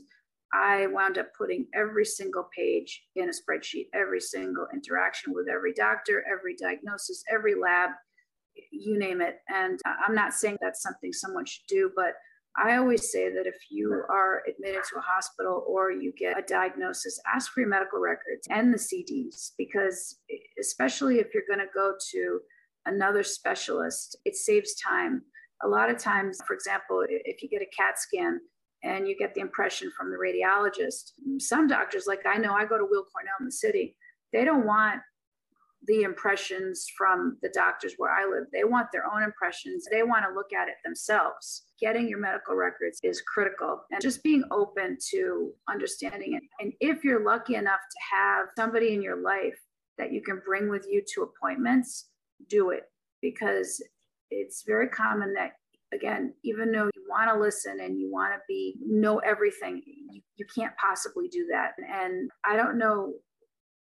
I 0.53 0.89
wound 0.89 1.17
up 1.19 1.29
putting 1.39 1.67
every 1.75 2.05
single 2.05 2.49
page 2.57 3.05
in 3.15 3.29
a 3.29 3.33
spreadsheet, 3.33 3.87
every 3.95 4.21
single 4.21 4.67
interaction 4.73 5.33
with 5.33 5.49
every 5.49 5.73
doctor, 5.73 6.25
every 6.31 6.57
diagnosis, 6.57 7.23
every 7.33 7.55
lab, 7.55 7.91
you 8.73 8.99
name 8.99 9.21
it. 9.21 9.37
And 9.49 9.79
uh, 9.87 9.95
I'm 10.07 10.15
not 10.15 10.35
saying 10.35 10.59
that's 10.61 10.83
something 10.83 11.13
someone 11.13 11.47
should 11.47 11.67
do, 11.69 11.93
but 11.95 12.15
I 12.57 12.77
always 12.77 13.13
say 13.13 13.31
that 13.31 13.47
if 13.47 13.57
you 13.71 14.03
are 14.11 14.43
admitted 14.49 14.83
to 14.91 14.99
a 14.99 15.03
hospital 15.03 15.65
or 15.69 15.93
you 15.93 16.13
get 16.19 16.39
a 16.39 16.43
diagnosis, 16.43 17.21
ask 17.33 17.53
for 17.53 17.61
your 17.61 17.69
medical 17.69 18.01
records 18.01 18.47
and 18.51 18.75
the 18.75 18.79
CDs, 18.79 19.53
because 19.57 20.19
especially 20.59 21.21
if 21.21 21.29
you're 21.33 21.45
going 21.49 21.65
to 21.65 21.73
go 21.73 21.93
to 22.13 22.41
another 22.87 23.23
specialist, 23.23 24.17
it 24.25 24.35
saves 24.35 24.75
time. 24.75 25.23
A 25.63 25.69
lot 25.69 25.91
of 25.91 25.99
times, 25.99 26.39
for 26.47 26.55
example, 26.55 27.05
if 27.09 27.43
you 27.43 27.49
get 27.49 27.63
a 27.63 27.67
CAT 27.77 27.99
scan 27.99 28.41
and 28.83 29.07
you 29.07 29.17
get 29.17 29.35
the 29.35 29.43
impression 29.43 29.93
from 29.97 30.11
the 30.11 30.17
radiologist, 30.17 31.13
some 31.39 31.69
doctors, 31.69 32.07
like 32.07 32.27
I 32.27 32.37
know 32.37 32.55
I 32.55 32.65
go 32.65 32.79
to 32.79 32.87
Weill 32.91 33.05
Cornell 33.13 33.35
in 33.39 33.47
the 33.47 33.53
city, 33.53 33.97
they 34.33 34.45
don't 34.45 34.67
want 34.67 35.01
the 35.87 36.03
impressions 36.03 36.87
from 36.97 37.39
the 37.43 37.51
doctors 37.55 37.95
where 37.97 38.11
I 38.11 38.25
live. 38.25 38.45
They 38.53 38.65
want 38.65 38.89
their 38.93 39.05
own 39.13 39.23
impressions. 39.23 39.87
They 39.91 40.03
want 40.03 40.25
to 40.29 40.35
look 40.35 40.53
at 40.53 40.69
it 40.69 40.75
themselves. 40.85 41.65
Getting 41.81 42.09
your 42.09 42.19
medical 42.19 42.55
records 42.55 42.99
is 43.03 43.23
critical 43.23 43.81
and 43.91 44.01
just 44.01 44.23
being 44.23 44.45
open 44.51 44.99
to 45.11 45.53
understanding 45.69 46.35
it. 46.35 46.43
And 46.61 46.73
if 46.81 47.03
you're 47.03 47.25
lucky 47.25 47.55
enough 47.55 47.81
to 47.81 48.17
have 48.17 48.47
somebody 48.59 48.93
in 48.93 49.03
your 49.03 49.23
life 49.23 49.59
that 49.97 50.13
you 50.13 50.23
can 50.23 50.43
bring 50.45 50.69
with 50.69 50.87
you 50.89 51.03
to 51.15 51.23
appointments, 51.23 52.09
do 52.49 52.71
it 52.71 52.85
because 53.23 53.83
it's 54.31 54.65
very 54.67 54.89
common 54.89 55.35
that 55.35 55.53
again 55.93 56.33
even 56.45 56.71
though 56.71 56.89
you 56.95 57.05
want 57.09 57.31
to 57.31 57.39
listen 57.39 57.81
and 57.81 57.99
you 57.99 58.11
want 58.11 58.33
to 58.33 58.39
be 58.49 58.77
know 58.85 59.19
everything 59.19 59.83
you, 59.85 60.21
you 60.37 60.47
can't 60.55 60.73
possibly 60.77 61.29
do 61.29 61.47
that 61.51 61.73
and 61.79 62.31
i 62.45 62.57
don't 62.57 62.79
know 62.79 63.13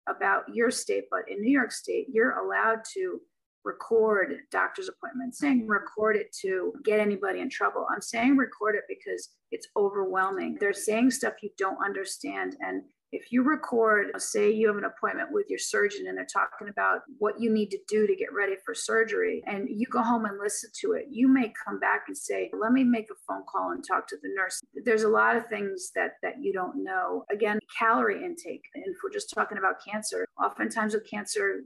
about 0.09 0.45
your 0.53 0.71
state, 0.71 1.05
but 1.11 1.23
in 1.29 1.41
New 1.41 1.51
York 1.51 1.73
State, 1.73 2.07
you're 2.13 2.39
allowed 2.39 2.81
to 2.95 3.21
record 3.65 4.37
doctor's 4.51 4.89
appointments, 4.89 5.39
saying 5.39 5.63
mm-hmm. 5.63 5.71
record 5.71 6.17
it 6.17 6.35
to 6.43 6.73
get 6.85 7.01
anybody 7.01 7.41
in 7.41 7.49
trouble. 7.49 7.87
I'm 7.91 8.03
saying 8.03 8.37
record 8.37 8.75
it 8.75 8.85
because 8.89 9.31
it's 9.51 9.69
overwhelming. 9.77 10.59
They're 10.61 10.73
saying 10.73 11.13
stuff 11.13 11.35
you 11.43 11.51
don't 11.57 11.83
understand. 11.85 12.57
And 12.61 12.83
if 13.15 13.31
you 13.31 13.43
record, 13.43 14.09
say 14.19 14.51
you 14.51 14.67
have 14.67 14.77
an 14.77 14.85
appointment 14.85 15.31
with 15.31 15.47
your 15.49 15.59
surgeon 15.59 16.07
and 16.09 16.19
they're 16.19 16.27
talking 16.27 16.69
about 16.69 17.01
what 17.19 17.41
you 17.41 17.49
need 17.51 17.71
to 17.71 17.79
do 17.87 18.07
to 18.07 18.17
get 18.17 18.33
ready 18.33 18.55
for 18.65 18.75
surgery, 18.75 19.43
and 19.47 19.69
you 19.71 19.87
go 19.87 20.03
home 20.03 20.25
and 20.25 20.39
listen 20.39 20.71
to 20.81 20.93
it, 20.93 21.07
you 21.11 21.29
may 21.29 21.53
come 21.65 21.79
back 21.79 22.05
and 22.09 22.19
say, 22.19 22.51
Let 22.53 22.73
me 22.73 22.83
make 22.83 23.07
a 23.11 23.15
phone 23.27 23.45
call 23.49 23.71
and 23.71 23.85
talk 23.87 24.09
to 24.09 24.17
the 24.23 24.31
nurse. 24.35 24.61
There's 24.85 25.05
a 25.05 25.09
lot 25.09 25.37
of 25.37 25.47
things 25.47 25.93
that, 25.95 26.15
that 26.23 26.43
you 26.43 26.53
don't 26.53 26.83
know. 26.83 27.25
Again, 27.31 27.61
calorie 27.79 28.25
intake. 28.25 28.65
And 28.75 28.85
if 28.87 28.97
we're 29.03 29.11
just 29.11 29.33
talking 29.33 29.59
about 29.59 29.85
cancer, 29.85 30.27
oftentimes 30.43 30.95
with 30.95 31.09
cancer 31.09 31.61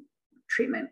treatment, 0.49 0.91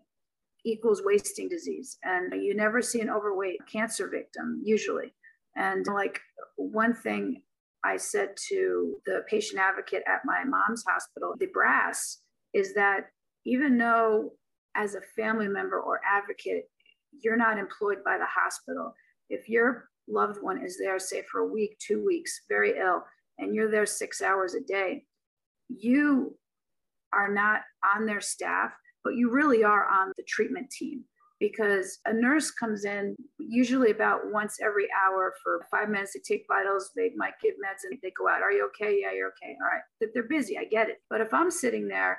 equals 0.64 1.02
wasting 1.04 1.48
disease. 1.48 1.98
And 2.02 2.32
you 2.42 2.54
never 2.54 2.80
see 2.80 3.00
an 3.00 3.10
overweight 3.10 3.60
cancer 3.70 4.08
victim, 4.08 4.60
usually. 4.64 5.14
And 5.54 5.86
like 5.86 6.20
one 6.56 6.94
thing 6.94 7.42
I 7.86 7.96
said 7.96 8.30
to 8.48 8.96
the 9.06 9.22
patient 9.28 9.60
advocate 9.60 10.02
at 10.06 10.24
my 10.24 10.42
mom's 10.44 10.84
hospital, 10.86 11.34
the 11.38 11.46
brass, 11.46 12.18
is 12.52 12.74
that 12.74 13.06
even 13.44 13.78
though 13.78 14.32
as 14.74 14.94
a 14.94 15.00
family 15.16 15.46
member 15.46 15.78
or 15.78 16.00
advocate, 16.04 16.64
you're 17.22 17.36
not 17.36 17.58
employed 17.58 17.98
by 18.04 18.18
the 18.18 18.26
hospital, 18.26 18.92
if 19.30 19.48
your 19.48 19.88
loved 20.08 20.42
one 20.42 20.64
is 20.64 20.78
there, 20.78 20.98
say 20.98 21.22
for 21.30 21.40
a 21.40 21.46
week, 21.46 21.78
two 21.78 22.04
weeks, 22.04 22.42
very 22.48 22.76
ill, 22.78 23.04
and 23.38 23.54
you're 23.54 23.70
there 23.70 23.86
six 23.86 24.20
hours 24.20 24.54
a 24.54 24.60
day, 24.60 25.04
you 25.68 26.36
are 27.12 27.32
not 27.32 27.60
on 27.94 28.04
their 28.04 28.20
staff, 28.20 28.72
but 29.04 29.14
you 29.14 29.30
really 29.30 29.62
are 29.62 29.86
on 29.86 30.12
the 30.16 30.24
treatment 30.26 30.68
team 30.70 31.04
because 31.40 31.98
a 32.06 32.12
nurse 32.12 32.50
comes 32.50 32.84
in 32.84 33.14
usually 33.38 33.90
about 33.90 34.20
once 34.32 34.58
every 34.62 34.88
hour 34.92 35.34
for 35.42 35.66
five 35.70 35.88
minutes. 35.88 36.12
They 36.14 36.36
take 36.36 36.46
vitals, 36.48 36.90
they 36.96 37.12
might 37.16 37.34
give 37.42 37.54
meds, 37.54 37.88
and 37.88 37.98
they 38.02 38.12
go 38.18 38.28
out. 38.28 38.42
Are 38.42 38.52
you 38.52 38.68
okay? 38.74 39.00
Yeah, 39.02 39.12
you're 39.12 39.28
okay. 39.28 39.56
All 39.60 39.68
right. 39.68 40.10
They're 40.14 40.28
busy. 40.28 40.58
I 40.58 40.64
get 40.64 40.88
it. 40.88 41.02
But 41.10 41.20
if 41.20 41.32
I'm 41.34 41.50
sitting 41.50 41.88
there, 41.88 42.18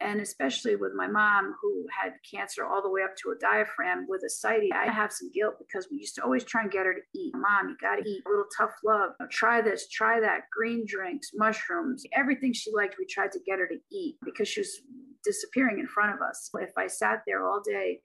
and 0.00 0.20
especially 0.20 0.76
with 0.76 0.92
my 0.94 1.06
mom 1.06 1.54
who 1.60 1.84
had 1.90 2.14
cancer 2.28 2.64
all 2.64 2.82
the 2.82 2.88
way 2.88 3.02
up 3.02 3.14
to 3.16 3.30
a 3.30 3.38
diaphragm 3.38 4.06
with 4.08 4.22
ascites, 4.24 4.72
I 4.74 4.90
have 4.90 5.12
some 5.12 5.30
guilt 5.32 5.56
because 5.58 5.88
we 5.90 5.98
used 5.98 6.14
to 6.14 6.24
always 6.24 6.44
try 6.44 6.62
and 6.62 6.70
get 6.70 6.86
her 6.86 6.94
to 6.94 7.00
eat. 7.14 7.34
Mom, 7.36 7.68
you 7.68 7.76
got 7.80 7.96
to 7.96 8.08
eat. 8.08 8.22
A 8.26 8.30
little 8.30 8.46
tough 8.56 8.72
love. 8.84 9.10
try 9.30 9.60
this, 9.60 9.88
try 9.88 10.18
that. 10.20 10.42
Green 10.56 10.84
drinks, 10.86 11.30
mushrooms, 11.34 12.04
everything 12.16 12.52
she 12.54 12.70
liked, 12.74 12.96
we 12.98 13.06
tried 13.06 13.32
to 13.32 13.40
get 13.46 13.58
her 13.58 13.68
to 13.68 13.76
eat 13.92 14.16
because 14.24 14.48
she 14.48 14.60
was 14.60 14.80
disappearing 15.22 15.78
in 15.78 15.86
front 15.86 16.14
of 16.14 16.22
us. 16.22 16.48
If 16.58 16.72
I 16.78 16.86
sat 16.86 17.20
there 17.26 17.46
all 17.46 17.60
day 17.62 18.00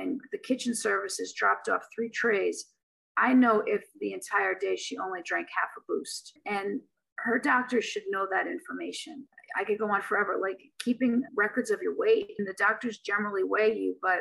and 0.00 0.20
the 0.32 0.38
kitchen 0.38 0.74
services 0.74 1.34
dropped 1.36 1.68
off 1.68 1.82
three 1.94 2.10
trays, 2.10 2.66
I 3.16 3.32
know 3.34 3.62
if 3.66 3.82
the 4.00 4.12
entire 4.12 4.54
day 4.54 4.76
she 4.76 4.98
only 4.98 5.20
drank 5.24 5.48
half 5.54 5.70
a 5.76 5.80
boost. 5.88 6.32
And 6.46 6.80
her 7.18 7.38
doctor 7.38 7.82
should 7.82 8.04
know 8.10 8.26
that 8.30 8.46
information. 8.46 9.26
I 9.58 9.64
could 9.64 9.78
go 9.78 9.90
on 9.90 10.02
forever, 10.02 10.38
like 10.40 10.58
keeping 10.78 11.22
records 11.36 11.70
of 11.70 11.82
your 11.82 11.96
weight. 11.96 12.30
And 12.38 12.46
the 12.46 12.54
doctors 12.58 12.98
generally 12.98 13.42
weigh 13.44 13.74
you, 13.76 13.96
but 14.00 14.20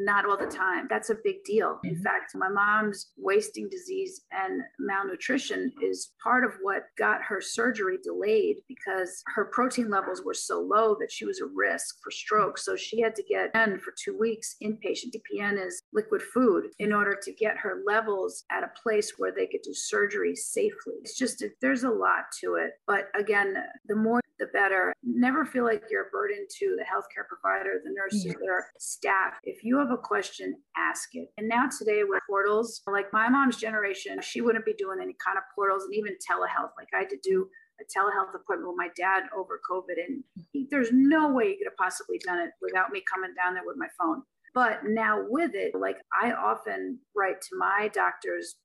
not 0.00 0.26
all 0.26 0.36
the 0.36 0.46
time. 0.46 0.86
That's 0.88 1.10
a 1.10 1.16
big 1.22 1.44
deal. 1.44 1.78
In 1.84 1.94
mm-hmm. 1.94 2.02
fact, 2.02 2.32
my 2.34 2.48
mom's 2.48 3.12
wasting 3.16 3.68
disease 3.68 4.22
and 4.32 4.62
malnutrition 4.78 5.72
is 5.82 6.12
part 6.22 6.44
of 6.44 6.52
what 6.62 6.84
got 6.98 7.22
her 7.22 7.40
surgery 7.40 7.98
delayed 8.02 8.56
because 8.68 9.22
her 9.34 9.46
protein 9.46 9.90
levels 9.90 10.22
were 10.24 10.34
so 10.34 10.60
low 10.60 10.96
that 11.00 11.12
she 11.12 11.24
was 11.24 11.40
a 11.40 11.46
risk 11.54 11.96
for 12.02 12.10
stroke. 12.10 12.58
So 12.58 12.76
she 12.76 13.00
had 13.00 13.14
to 13.16 13.22
get 13.22 13.50
in 13.54 13.78
for 13.78 13.92
two 14.02 14.18
weeks 14.18 14.56
inpatient. 14.62 15.12
TPN 15.14 15.64
is 15.64 15.82
liquid 15.92 16.22
food 16.22 16.68
in 16.78 16.92
order 16.92 17.18
to 17.22 17.32
get 17.32 17.58
her 17.58 17.82
levels 17.86 18.44
at 18.50 18.64
a 18.64 18.72
place 18.82 19.14
where 19.18 19.32
they 19.32 19.46
could 19.46 19.62
do 19.62 19.74
surgery 19.74 20.34
safely. 20.34 20.94
It's 21.02 21.16
just, 21.16 21.44
there's 21.60 21.84
a 21.84 21.90
lot 21.90 22.24
to 22.40 22.54
it. 22.54 22.72
But 22.86 23.08
again, 23.14 23.54
the 23.86 23.96
more 23.96 24.20
the 24.40 24.46
better. 24.46 24.92
Never 25.04 25.44
feel 25.44 25.64
like 25.64 25.84
you're 25.90 26.08
a 26.08 26.10
burden 26.10 26.46
to 26.58 26.76
the 26.76 26.84
healthcare 26.84 27.28
provider, 27.28 27.80
the 27.84 27.92
nurses, 27.92 28.24
yes. 28.24 28.36
their 28.40 28.66
staff. 28.78 29.34
If 29.44 29.62
you 29.62 29.78
have 29.78 29.90
a 29.90 29.96
question, 29.96 30.56
ask 30.76 31.10
it. 31.12 31.28
And 31.38 31.46
now 31.46 31.68
today 31.68 32.02
with 32.02 32.22
portals, 32.28 32.82
like 32.86 33.12
my 33.12 33.28
mom's 33.28 33.56
generation, 33.56 34.20
she 34.22 34.40
wouldn't 34.40 34.64
be 34.64 34.74
doing 34.74 34.98
any 35.00 35.14
kind 35.24 35.38
of 35.38 35.44
portals 35.54 35.84
and 35.84 35.94
even 35.94 36.14
telehealth. 36.14 36.72
Like 36.76 36.88
I 36.94 37.00
had 37.00 37.10
to 37.10 37.18
do 37.22 37.46
a 37.80 37.84
telehealth 37.84 38.34
appointment 38.34 38.68
with 38.68 38.78
my 38.78 38.88
dad 38.96 39.24
over 39.36 39.60
COVID, 39.70 40.04
and 40.06 40.24
he, 40.52 40.66
there's 40.70 40.90
no 40.92 41.32
way 41.32 41.48
you 41.48 41.56
could 41.58 41.70
have 41.70 41.76
possibly 41.76 42.18
done 42.24 42.38
it 42.38 42.50
without 42.60 42.90
me 42.90 43.02
coming 43.12 43.34
down 43.34 43.54
there 43.54 43.62
with 43.64 43.76
my 43.76 43.88
phone. 43.98 44.22
But 44.54 44.80
now 44.84 45.24
with 45.28 45.52
it, 45.54 45.74
like 45.78 45.98
I 46.20 46.32
often 46.32 46.98
write 47.14 47.40
to 47.42 47.56
my 47.56 47.88
doctors 47.92 48.56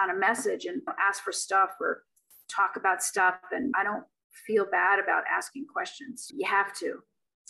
on 0.00 0.10
a 0.10 0.18
message 0.18 0.66
and 0.66 0.82
ask 1.00 1.22
for 1.22 1.32
stuff 1.32 1.70
or 1.80 2.02
talk 2.48 2.76
about 2.76 3.02
stuff, 3.02 3.36
and 3.52 3.72
I 3.76 3.84
don't 3.84 4.04
feel 4.46 4.66
bad 4.70 4.98
about 4.98 5.24
asking 5.30 5.66
questions. 5.66 6.30
You 6.34 6.46
have 6.46 6.72
to. 6.78 7.00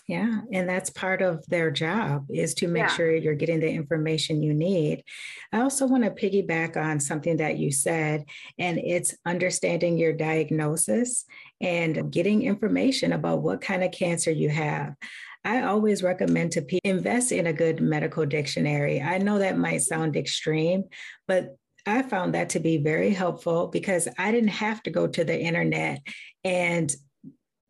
Yeah, 0.09 0.41
and 0.53 0.69
that's 0.69 0.91
part 0.91 1.23
of 1.23 1.47
their 1.47 1.71
job 1.71 2.27
is 2.31 2.55
to 2.55 2.67
make 2.67 2.83
yeah. 2.83 2.89
sure 2.89 3.15
you're 3.15 3.35
getting 3.35 3.61
the 3.61 3.71
information 3.71 4.43
you 4.43 4.53
need. 4.53 5.05
I 5.53 5.61
also 5.61 5.87
want 5.87 6.03
to 6.03 6.11
piggyback 6.11 6.77
on 6.77 6.99
something 6.99 7.37
that 7.37 7.59
you 7.59 7.71
said, 7.71 8.25
and 8.59 8.79
it's 8.79 9.15
understanding 9.25 9.99
your 9.99 10.13
diagnosis 10.13 11.27
and 11.61 12.11
getting 12.11 12.43
information 12.43 13.13
about 13.13 13.43
what 13.43 13.61
kind 13.61 13.85
of 13.85 13.93
cancer 13.93 14.33
you 14.33 14.49
have. 14.49 14.97
I 15.45 15.63
always 15.63 16.03
recommend 16.03 16.53
to 16.53 16.63
people 16.63 16.91
invest 16.91 17.31
in 17.33 17.47
a 17.47 17.53
good 17.53 17.81
medical 17.81 18.27
dictionary. 18.27 19.01
I 19.01 19.19
know 19.19 19.39
that 19.39 19.57
might 19.57 19.83
sound 19.83 20.17
extreme, 20.17 20.85
but 21.29 21.57
I 21.91 22.03
found 22.03 22.35
that 22.35 22.51
to 22.51 22.61
be 22.61 22.79
very 22.79 23.11
helpful 23.11 23.67
because 23.69 24.09
I 24.19 24.31
didn't 24.31 24.49
have 24.49 24.83
to 24.85 24.91
go 24.91 25.07
to 25.07 25.25
the 25.25 25.39
internet 25.39 26.01
and 26.45 26.91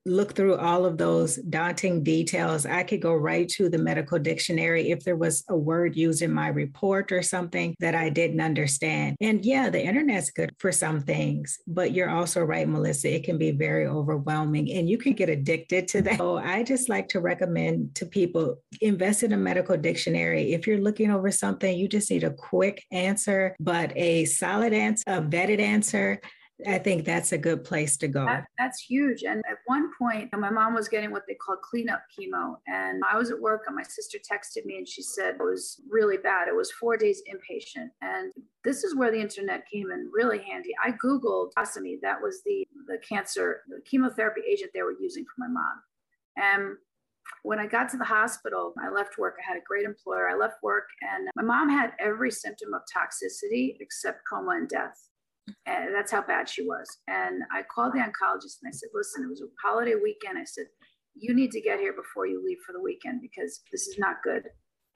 look 0.07 0.35
through 0.35 0.57
all 0.57 0.85
of 0.85 0.99
those 0.99 1.37
daunting 1.37 2.03
details, 2.03 2.67
I 2.67 2.83
could 2.83 3.03
go 3.03 3.15
right 3.15 3.49
to 3.51 3.69
the 3.69 3.79
medical 3.79 4.19
dictionary 4.19 4.91
if 4.91 5.05
there 5.05 5.17
was 5.17 5.45
a 5.49 5.57
word 5.57 5.97
used 5.97 6.23
in 6.23 6.33
my 6.33 6.49
report 6.49 7.13
or 7.13 7.23
something 7.23 7.75
that 7.81 7.95
I 7.95 8.09
didn't 8.09 8.41
understand. 8.41 9.17
And 9.21 9.45
yeah, 9.45 9.71
the 9.71 9.83
internet's 9.83 10.31
good 10.31 10.55
for 10.59 10.73
some 10.73 11.01
things, 11.01 11.59
but 11.67 11.93
you're 11.93 12.11
also 12.11 12.43
right, 12.43 12.69
Melissa, 12.69 13.15
it 13.15 13.25
can 13.25 13.39
be 13.39 13.51
very 13.51 13.87
overwhelming 13.87 14.71
and 14.73 14.89
you 14.89 14.99
can 14.99 15.13
get 15.13 15.29
addicted 15.29 15.89
to 15.89 16.03
that. 16.03 16.19
So 16.19 16.39
I 16.39 16.63
just 16.63 16.89
like 16.89 17.09
to 17.09 17.21
recommend 17.21 17.95
to 17.97 18.07
people 18.07 18.57
invest 18.81 19.23
in 19.23 19.33
a 19.33 19.37
medical 19.37 19.77
dictionary. 19.77 20.53
If 20.53 20.67
you're 20.67 20.81
looking 20.81 21.11
over 21.11 21.31
something, 21.31 21.77
you 21.77 21.89
just 21.89 22.11
need 22.11 22.25
a 22.25 22.31
quick 22.31 22.85
answer, 22.91 23.55
but 23.61 23.93
a 23.97 24.25
solid 24.25 24.73
answer, 24.73 25.05
a 25.07 25.21
vetted 25.21 25.61
answer 25.61 26.21
I 26.67 26.79
think 26.79 27.05
that's 27.05 27.33
a 27.33 27.39
good 27.39 27.65
place 27.65 27.97
to 27.99 28.09
go. 28.09 28.25
That, 28.25 28.47
that's 28.59 28.81
huge. 28.81 29.23
And 29.23 29.43
at 29.51 29.59
one 29.67 29.91
point, 29.99 30.31
my 30.33 30.51
mom 30.51 30.75
was 30.75 30.89
getting 30.89 31.11
what 31.11 31.23
they 31.27 31.35
call 31.35 31.57
cleanup 31.57 32.03
chemo. 32.19 32.57
And 32.67 33.03
I 33.11 33.17
was 33.17 33.31
at 33.31 33.41
work, 33.41 33.65
and 33.67 33.77
my 33.77 33.83
sister 33.83 34.19
texted 34.19 34.65
me 34.65 34.79
and 34.79 34.89
she 34.89 35.03
said 35.03 35.35
it 35.35 35.43
was 35.43 35.81
really 35.89 36.17
bad. 36.17 36.49
It 36.49 36.57
was 36.57 36.71
four 36.73 36.97
days 36.97 37.23
inpatient. 37.31 37.89
And 38.03 38.33
this 38.65 38.85
is 38.85 38.97
where 38.97 39.11
the 39.11 39.21
internet 39.21 39.65
came 39.73 39.91
in 39.91 40.11
really 40.13 40.39
handy. 40.39 40.71
I 40.85 40.93
Googled 40.93 41.53
ostomy. 41.59 42.01
That 42.03 42.21
was 42.21 42.43
the, 42.45 42.67
the 42.87 42.99
cancer, 43.07 43.63
the 43.69 43.81
chemotherapy 43.85 44.43
agent 44.51 44.71
they 44.75 44.83
were 44.83 44.97
using 45.01 45.25
for 45.25 45.47
my 45.47 45.49
mom. 45.49 45.83
And 46.37 46.77
when 47.43 47.59
I 47.59 47.67
got 47.67 47.89
to 47.91 47.97
the 47.97 48.05
hospital, 48.05 48.75
I 48.83 48.91
left 48.91 49.19
work. 49.19 49.37
I 49.39 49.49
had 49.49 49.57
a 49.57 49.65
great 49.67 49.85
employer. 49.85 50.29
I 50.29 50.35
left 50.35 50.63
work, 50.63 50.89
and 51.03 51.29
my 51.37 51.43
mom 51.43 51.69
had 51.69 51.93
every 51.99 52.31
symptom 52.31 52.75
of 52.75 52.83
toxicity 52.95 53.77
except 53.81 54.23
coma 54.29 54.53
and 54.53 54.69
death. 54.69 55.10
And 55.67 55.95
that's 55.95 56.13
how 56.13 56.23
bad 56.23 56.49
she 56.49 56.63
was. 56.63 56.87
And 57.09 57.43
I 57.53 57.63
called 57.75 57.93
the 57.93 58.01
oncologist 58.01 58.59
and 58.63 58.69
I 58.69 58.73
said, 58.73 58.91
listen, 58.95 59.25
it 59.25 59.31
was 59.31 59.43
a 59.43 59.67
holiday 59.67 59.95
weekend. 59.95 60.39
I 60.39 60.45
said, 60.45 60.67
you 61.15 61.35
need 61.35 61.51
to 61.53 61.61
get 61.61 61.81
here 61.81 61.93
before 61.93 62.27
you 62.27 62.43
leave 62.45 62.59
for 62.67 62.73
the 62.73 62.83
weekend 62.83 63.21
because 63.21 63.61
this 63.73 63.83
is 63.83 63.99
not 63.99 64.23
good. 64.23 64.43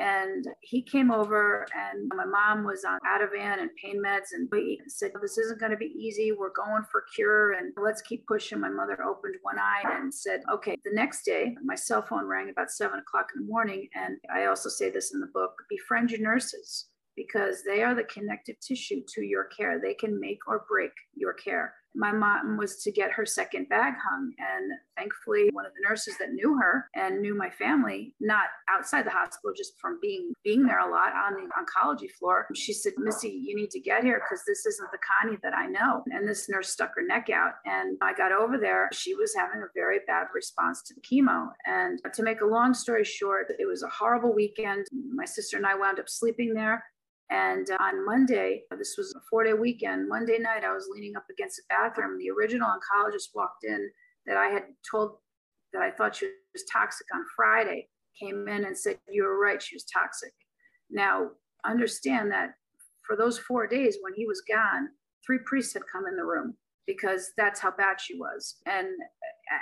And 0.01 0.45
he 0.61 0.83
came 0.83 1.13
over, 1.13 1.65
and 1.73 2.11
my 2.17 2.25
mom 2.25 2.65
was 2.65 2.85
on 2.85 2.99
Ativan 3.07 3.61
and 3.61 3.71
pain 3.81 4.03
meds, 4.05 4.33
and 4.33 4.49
he 4.53 4.81
said, 4.89 5.13
This 5.23 5.39
isn't 5.39 5.61
going 5.61 5.71
to 5.71 5.79
be 5.79 5.95
easy. 5.97 6.33
We're 6.33 6.51
going 6.53 6.83
for 6.91 7.05
cure, 7.15 7.53
and 7.53 7.73
let's 7.81 8.03
keep 8.03 8.27
pushing. 8.27 8.59
My 8.59 8.71
mother 8.71 8.99
opened 9.05 9.37
one 9.43 9.61
eye 9.61 9.85
and 9.85 10.13
said, 10.13 10.41
Okay. 10.53 10.77
The 10.85 10.91
next 10.95 11.25
day, 11.25 11.55
my 11.65 11.77
cell 11.77 12.03
phone 12.03 12.27
rang 12.27 12.51
about 12.51 12.73
seven 12.73 12.99
o'clock 12.99 13.27
in 13.37 13.43
the 13.43 13.49
morning. 13.49 13.87
And 13.95 14.17
I 14.35 14.47
also 14.47 14.69
say 14.69 14.91
this 14.91 15.15
in 15.15 15.21
the 15.21 15.31
book 15.33 15.53
befriend 15.71 16.11
your 16.11 16.21
nurses 16.21 16.89
because 17.17 17.63
they 17.65 17.83
are 17.83 17.95
the 17.95 18.05
connective 18.05 18.57
tissue 18.61 19.03
to 19.15 19.23
your 19.23 19.45
care. 19.45 19.81
They 19.81 19.95
can 19.95 20.19
make 20.21 20.47
or 20.47 20.65
break 20.69 20.93
your 21.15 21.33
care 21.33 21.75
my 21.95 22.13
mom 22.13 22.57
was 22.57 22.83
to 22.83 22.91
get 22.91 23.13
her 23.13 23.25
second 23.25 23.69
bag 23.69 23.95
hung. 24.03 24.33
And 24.39 24.73
thankfully, 24.97 25.49
one 25.53 25.65
of 25.65 25.73
the 25.73 25.89
nurses 25.89 26.17
that 26.19 26.33
knew 26.33 26.59
her 26.59 26.89
and 26.95 27.21
knew 27.21 27.37
my 27.37 27.51
family, 27.51 28.15
not 28.21 28.47
outside 28.69 29.07
the 29.07 29.11
hospital, 29.11 29.53
just 29.57 29.79
from 29.81 29.99
being 30.03 30.33
being 30.43 30.65
there 30.65 30.81
a 30.81 30.91
lot 30.91 31.13
on 31.13 31.35
the 31.35 31.49
oncology 31.55 32.11
floor, 32.11 32.47
she 32.55 32.73
said, 32.73 32.95
Missy, 32.99 33.29
you 33.29 33.55
need 33.57 33.71
to 33.71 33.81
get 33.81 34.03
here 34.03 34.21
because 34.25 34.45
this 34.45 34.67
isn't 34.67 34.91
the 34.91 34.99
Connie 34.99 35.39
that 35.43 35.55
I 35.55 35.67
know. 35.67 36.03
And 36.07 36.29
this 36.29 36.49
nurse 36.49 36.71
stuck 36.71 36.93
her 36.97 37.07
neck 37.07 37.31
out. 37.31 37.55
And 37.65 37.97
I 38.03 38.13
got 38.13 38.33
over 38.33 38.59
there. 38.59 38.89
She 38.93 39.15
was 39.15 39.35
having 39.35 39.63
a 39.63 39.73
very 39.75 40.01
bad 40.07 40.27
response 40.35 40.83
to 40.83 40.95
the 40.95 41.01
chemo. 41.01 41.49
And 41.67 42.01
to 42.13 42.23
make 42.23 42.41
a 42.41 42.47
long 42.47 42.75
story 42.75 43.05
short, 43.05 43.47
it 43.59 43.67
was 43.67 43.83
a 43.83 43.89
horrible 43.89 44.35
weekend. 44.35 44.87
My 45.15 45.25
sister 45.25 45.57
and 45.57 45.67
I 45.67 45.77
wound 45.77 46.01
up 46.01 46.09
sleeping 46.09 46.55
there. 46.55 46.83
And 47.31 47.67
on 47.81 48.05
Monday, 48.05 48.63
this 48.79 48.97
was 48.99 49.15
a 49.17 49.21
four 49.31 49.45
day 49.45 49.55
weekend, 49.55 50.09
Monday 50.09 50.39
night, 50.39 50.65
I 50.65 50.73
was 50.73 50.89
leaning 50.93 51.17
up 51.17 51.25
against 51.31 51.57
the 51.57 51.63
bathroom. 51.69 52.19
The 52.19 52.31
original 52.31 52.69
oncologist 52.69 53.35
walked 53.35 53.65
in 53.65 53.91
that 54.27 54.37
I 54.37 54.49
had 54.49 54.65
told 54.89 55.17
that 55.73 55.83
I 55.83 55.91
thought 55.91 56.17
she 56.17 56.31
was 56.53 56.65
toxic 56.71 57.07
on 57.15 57.25
Friday, 57.35 57.89
came 58.21 58.47
in 58.49 58.65
and 58.65 58.77
said, 58.77 58.99
You 59.09 59.25
were 59.25 59.39
right, 59.39 59.63
she 59.63 59.75
was 59.75 59.85
toxic. 59.85 60.33
Now, 60.91 61.31
understand 61.65 62.31
that 62.31 62.55
for 63.07 63.17
those 63.17 63.39
four 63.39 63.67
days 63.67 63.99
when 64.01 64.15
he 64.15 64.27
was 64.27 64.43
gone, 64.49 64.89
three 65.27 65.39
priests 65.45 65.75
had 65.75 65.83
come 65.91 66.07
in 66.07 66.17
the 66.17 66.25
room 66.25 66.55
because 66.87 67.33
that's 67.37 67.61
how 67.61 67.71
bad 67.71 68.01
she 68.01 68.17
was. 68.17 68.57
And 68.67 68.87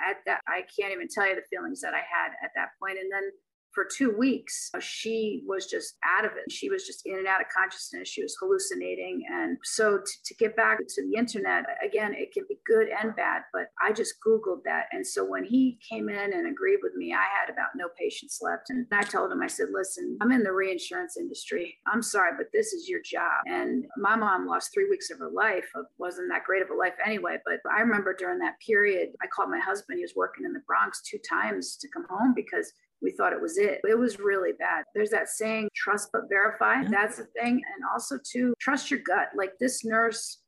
at 0.09 0.16
that, 0.27 0.40
I 0.48 0.62
can't 0.79 0.92
even 0.92 1.09
tell 1.09 1.29
you 1.29 1.37
the 1.37 1.42
feelings 1.51 1.81
that 1.81 1.94
I 1.94 2.03
had 2.03 2.33
at 2.42 2.51
that 2.57 2.70
point. 2.81 2.98
And 2.98 3.11
then 3.11 3.31
for 3.74 3.87
two 3.96 4.14
weeks, 4.16 4.70
uh, 4.74 4.80
she 4.80 5.42
was 5.46 5.66
just 5.66 5.96
out 6.04 6.24
of 6.24 6.32
it. 6.32 6.50
She 6.50 6.68
was 6.68 6.87
just 6.87 7.02
in 7.06 7.18
and 7.18 7.26
out 7.26 7.40
of 7.40 7.46
consciousness. 7.54 8.08
She 8.08 8.22
was 8.22 8.37
hallucinating. 8.38 9.22
And 9.32 9.58
so 9.64 9.98
to, 9.98 10.12
to, 10.24 10.35
get 10.35 10.56
back 10.56 10.78
to 10.78 11.02
the 11.02 11.18
internet, 11.18 11.64
again, 11.85 12.14
it 12.14 12.32
can 12.32 12.44
be 12.48 12.58
good 12.66 12.88
and 12.88 13.14
bad, 13.16 13.42
but 13.52 13.68
I 13.82 13.92
just 13.92 14.14
Googled 14.26 14.62
that. 14.64 14.87
And 14.92 15.06
so 15.06 15.24
when 15.24 15.44
he 15.44 15.78
came 15.88 16.08
in 16.08 16.32
and 16.32 16.48
agreed 16.48 16.80
with 16.82 16.94
me, 16.94 17.12
I 17.12 17.22
had 17.22 17.52
about 17.52 17.70
no 17.76 17.88
patience 17.98 18.40
left. 18.42 18.70
And 18.70 18.87
I 18.92 19.02
told 19.02 19.32
him, 19.32 19.42
I 19.42 19.46
said, 19.46 19.68
listen, 19.72 20.18
I'm 20.20 20.32
in 20.32 20.42
the 20.42 20.52
reinsurance 20.52 21.16
industry. 21.16 21.76
I'm 21.87 22.02
sorry, 22.02 22.32
but 22.37 22.48
this 22.52 22.72
is 22.72 22.88
your 22.88 23.00
job. 23.04 23.42
And 23.46 23.85
my 23.96 24.16
mom 24.16 24.46
lost 24.46 24.70
three 24.72 24.88
weeks 24.88 25.11
of 25.11 25.18
her 25.18 25.30
life. 25.30 25.66
It 25.74 25.87
wasn't 25.98 26.28
that 26.30 26.44
great 26.44 26.62
of 26.62 26.70
a 26.70 26.74
life 26.74 26.94
anyway. 27.04 27.38
But 27.44 27.61
I 27.70 27.80
remember 27.80 28.14
during 28.14 28.38
that 28.40 28.61
period, 28.66 29.11
I 29.22 29.26
called 29.26 29.50
my 29.50 29.61
husband. 29.61 29.98
He 29.98 30.04
was 30.04 30.14
working 30.16 30.44
in 30.44 30.52
the 30.52 30.62
Bronx 30.66 31.02
two 31.02 31.18
times 31.28 31.76
to 31.76 31.88
come 31.88 32.06
home 32.08 32.35
because 32.35 32.72
we 33.03 33.11
thought 33.12 33.33
it 33.33 33.41
was 33.41 33.59
it. 33.59 33.81
It 33.88 33.99
was 33.99 34.19
really 34.19 34.53
bad. 34.53 34.85
There's 34.95 35.11
that 35.11 35.29
saying, 35.29 35.69
trust 35.75 36.11
but 36.12 36.29
verify. 36.29 36.85
That's 36.85 37.17
the 37.17 37.27
thing. 37.38 37.55
And 37.55 37.85
also 37.93 38.19
to 38.33 38.55
trust 38.61 38.91
your 38.91 39.01
gut. 39.01 39.29
Like 39.37 39.53
this 39.59 39.85
nurse 39.85 40.38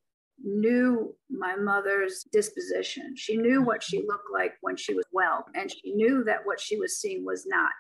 knew 0.43 1.15
my 1.31 1.57
mother's 1.57 2.25
disposition. 2.33 3.15
She 3.17 3.37
knew 3.37 3.63
what 3.63 3.83
she 3.83 3.99
looked 4.07 4.31
like 4.33 4.55
when 4.61 4.77
she 4.77 4.95
was 4.95 5.05
well, 5.13 5.45
and 5.55 5.71
she 5.71 5.93
knew 5.93 6.25
that 6.25 6.41
what 6.45 6.61
she 6.61 6.77
was 6.77 6.99
seeing 6.99 7.25
was 7.25 7.47
not 7.47 7.71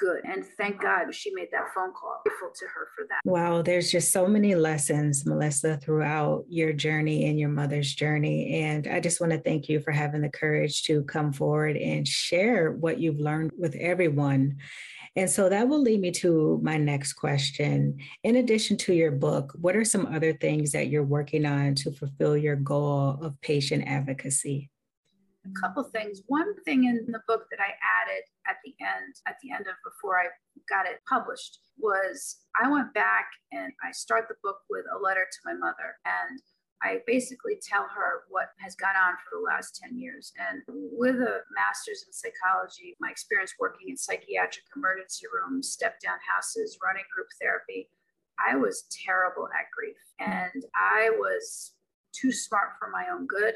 good. 0.00 0.22
And 0.24 0.44
thank 0.56 0.80
God 0.80 1.14
she 1.14 1.32
made 1.34 1.48
that 1.52 1.74
phone 1.74 1.92
call. 1.92 2.20
Grateful 2.24 2.50
to 2.54 2.64
her 2.64 2.88
for 2.96 3.06
that. 3.08 3.20
Wow, 3.24 3.62
there's 3.62 3.92
just 3.92 4.12
so 4.12 4.26
many 4.26 4.54
lessons, 4.54 5.26
Melissa, 5.26 5.76
throughout 5.76 6.44
your 6.48 6.72
journey 6.72 7.26
and 7.26 7.38
your 7.38 7.50
mother's 7.50 7.94
journey. 7.94 8.62
And 8.62 8.86
I 8.86 9.00
just 9.00 9.20
want 9.20 9.32
to 9.32 9.38
thank 9.38 9.68
you 9.68 9.80
for 9.80 9.92
having 9.92 10.22
the 10.22 10.30
courage 10.30 10.82
to 10.84 11.02
come 11.04 11.32
forward 11.32 11.76
and 11.76 12.08
share 12.08 12.72
what 12.72 12.98
you've 12.98 13.20
learned 13.20 13.52
with 13.58 13.74
everyone. 13.76 14.56
And 15.16 15.28
so 15.28 15.48
that 15.48 15.68
will 15.68 15.82
lead 15.82 16.00
me 16.00 16.12
to 16.12 16.60
my 16.62 16.76
next 16.76 17.14
question. 17.14 17.98
In 18.22 18.36
addition 18.36 18.76
to 18.78 18.94
your 18.94 19.10
book, 19.10 19.52
what 19.60 19.76
are 19.76 19.84
some 19.84 20.06
other 20.06 20.32
things 20.32 20.72
that 20.72 20.88
you're 20.88 21.02
working 21.02 21.44
on 21.44 21.74
to 21.76 21.92
fulfill 21.92 22.36
your 22.36 22.56
goal 22.56 23.18
of 23.20 23.40
patient 23.40 23.84
advocacy? 23.86 24.70
A 25.44 25.60
couple 25.60 25.82
things. 25.84 26.22
One 26.26 26.54
thing 26.64 26.84
in 26.84 27.06
the 27.08 27.22
book 27.26 27.46
that 27.50 27.60
I 27.60 27.72
added 27.80 28.24
at 28.48 28.56
the 28.64 28.74
end, 28.80 29.14
at 29.26 29.36
the 29.42 29.52
end 29.52 29.66
of 29.66 29.74
before 29.84 30.20
I 30.20 30.26
got 30.68 30.86
it 30.86 31.00
published, 31.08 31.58
was 31.78 32.44
I 32.60 32.68
went 32.68 32.92
back 32.92 33.30
and 33.52 33.72
I 33.82 33.92
start 33.92 34.26
the 34.28 34.36
book 34.42 34.58
with 34.68 34.84
a 34.94 35.00
letter 35.02 35.24
to 35.24 35.38
my 35.44 35.54
mother. 35.54 35.96
And 36.04 36.40
I 36.82 37.00
basically 37.06 37.60
tell 37.60 37.86
her 37.94 38.24
what 38.28 38.52
has 38.60 38.74
gone 38.74 38.96
on 38.96 39.14
for 39.20 39.36
the 39.36 39.44
last 39.44 39.80
10 39.82 39.98
years. 39.98 40.32
And 40.36 40.62
with 40.68 41.16
a 41.16 41.40
master's 41.52 42.04
in 42.06 42.12
psychology, 42.12 42.96
my 43.00 43.10
experience 43.10 43.52
working 43.58 43.88
in 43.88 43.96
psychiatric 43.96 44.64
emergency 44.76 45.26
rooms, 45.28 45.72
step 45.72 46.00
down 46.00 46.16
houses, 46.24 46.78
running 46.82 47.04
group 47.14 47.28
therapy, 47.40 47.88
I 48.40 48.56
was 48.56 48.84
terrible 49.04 49.48
at 49.52 49.68
grief. 49.76 50.00
And 50.18 50.64
I 50.74 51.10
was 51.16 51.72
too 52.12 52.32
smart 52.32 52.70
for 52.78 52.88
my 52.88 53.06
own 53.12 53.26
good. 53.26 53.54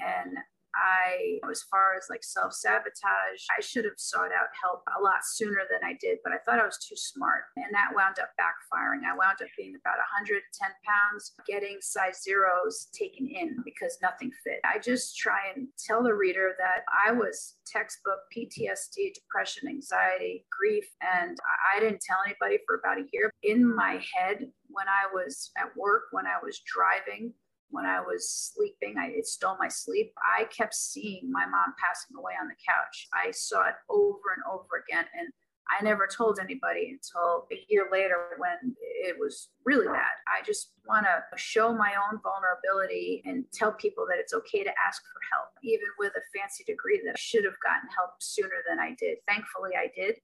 And 0.00 0.36
I, 0.74 1.38
as 1.50 1.62
far 1.70 1.94
as 1.96 2.06
like 2.10 2.24
self 2.24 2.52
sabotage, 2.52 3.42
I 3.56 3.60
should 3.60 3.84
have 3.84 3.98
sought 3.98 4.34
out 4.34 4.50
help 4.60 4.82
a 4.98 5.02
lot 5.02 5.24
sooner 5.24 5.62
than 5.70 5.86
I 5.86 5.96
did, 6.00 6.18
but 6.24 6.32
I 6.32 6.38
thought 6.44 6.60
I 6.60 6.66
was 6.66 6.78
too 6.78 6.96
smart. 6.96 7.44
And 7.56 7.72
that 7.72 7.94
wound 7.94 8.18
up 8.20 8.30
backfiring. 8.38 9.06
I 9.06 9.16
wound 9.16 9.38
up 9.42 9.48
being 9.56 9.74
about 9.74 9.98
110 9.98 10.42
pounds, 10.84 11.32
getting 11.46 11.78
size 11.80 12.22
zeros 12.22 12.88
taken 12.92 13.26
in 13.26 13.56
because 13.64 13.98
nothing 14.02 14.30
fit. 14.44 14.60
I 14.64 14.78
just 14.78 15.16
try 15.16 15.52
and 15.54 15.68
tell 15.78 16.02
the 16.02 16.14
reader 16.14 16.54
that 16.58 16.84
I 16.90 17.12
was 17.12 17.56
textbook 17.66 18.20
PTSD, 18.36 19.14
depression, 19.14 19.68
anxiety, 19.68 20.46
grief, 20.50 20.84
and 21.00 21.36
I 21.74 21.80
didn't 21.80 22.00
tell 22.00 22.18
anybody 22.24 22.58
for 22.66 22.76
about 22.76 22.98
a 22.98 23.08
year. 23.12 23.30
In 23.42 23.74
my 23.74 24.02
head, 24.14 24.46
when 24.68 24.88
I 24.88 25.06
was 25.12 25.50
at 25.56 25.76
work, 25.76 26.04
when 26.10 26.26
I 26.26 26.42
was 26.42 26.60
driving, 26.66 27.32
when 27.74 27.84
I 27.84 28.00
was 28.00 28.28
sleeping. 28.28 28.96
I, 28.98 29.08
it 29.08 29.26
stole 29.26 29.56
my 29.58 29.68
sleep. 29.68 30.12
I 30.16 30.44
kept 30.44 30.74
seeing 30.74 31.30
my 31.30 31.44
mom 31.44 31.74
passing 31.82 32.16
away 32.16 32.32
on 32.40 32.48
the 32.48 32.54
couch. 32.66 33.08
I 33.12 33.30
saw 33.32 33.68
it 33.68 33.74
over 33.90 34.32
and 34.34 34.42
over 34.50 34.82
again. 34.86 35.04
And 35.18 35.28
I 35.68 35.82
never 35.82 36.06
told 36.06 36.38
anybody 36.38 36.92
until 36.92 37.46
a 37.50 37.58
year 37.68 37.88
later 37.90 38.36
when 38.38 38.76
it 38.80 39.16
was 39.18 39.48
really 39.64 39.86
bad. 39.86 40.14
I 40.28 40.44
just 40.44 40.72
want 40.86 41.06
to 41.06 41.38
show 41.38 41.72
my 41.72 41.94
own 41.96 42.20
vulnerability 42.22 43.22
and 43.24 43.44
tell 43.52 43.72
people 43.72 44.04
that 44.08 44.18
it's 44.18 44.34
okay 44.34 44.62
to 44.62 44.70
ask 44.86 45.02
for 45.02 45.20
help, 45.32 45.48
even 45.62 45.88
with 45.98 46.12
a 46.16 46.38
fancy 46.38 46.64
degree 46.64 47.00
that 47.04 47.12
I 47.12 47.18
should 47.18 47.44
have 47.44 47.58
gotten 47.64 47.88
help 47.96 48.10
sooner 48.20 48.60
than 48.68 48.78
I 48.78 48.94
did. 49.00 49.18
Thankfully, 49.26 49.72
I 49.76 49.88
did 49.96 50.16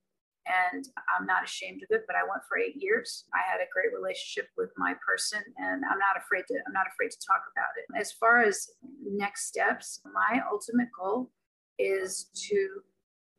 and 0.47 0.89
I'm 1.09 1.27
not 1.27 1.45
ashamed 1.45 1.83
of 1.83 1.95
it. 1.95 2.05
But 2.07 2.17
I 2.17 2.23
went 2.23 2.43
for 2.49 2.59
eight 2.59 2.77
years. 2.77 3.25
I 3.35 3.41
had 3.51 3.61
a 3.61 3.71
great 3.73 3.93
relationship 3.95 4.49
with 4.57 4.71
my 4.77 4.95
person, 5.05 5.41
and 5.59 5.83
I'm 5.91 5.99
not 5.99 6.17
afraid 6.17 6.45
to. 6.49 6.55
I'm 6.67 6.73
not 6.73 6.87
afraid 6.93 7.11
to 7.11 7.27
talk 7.27 7.43
about 7.53 7.75
it. 7.77 7.87
As 8.01 8.13
far 8.13 8.43
as 8.43 8.69
next 9.03 9.47
steps, 9.47 10.01
my 10.13 10.41
ultimate 10.51 10.89
goal 10.99 11.31
is 11.79 12.31
to 12.49 12.83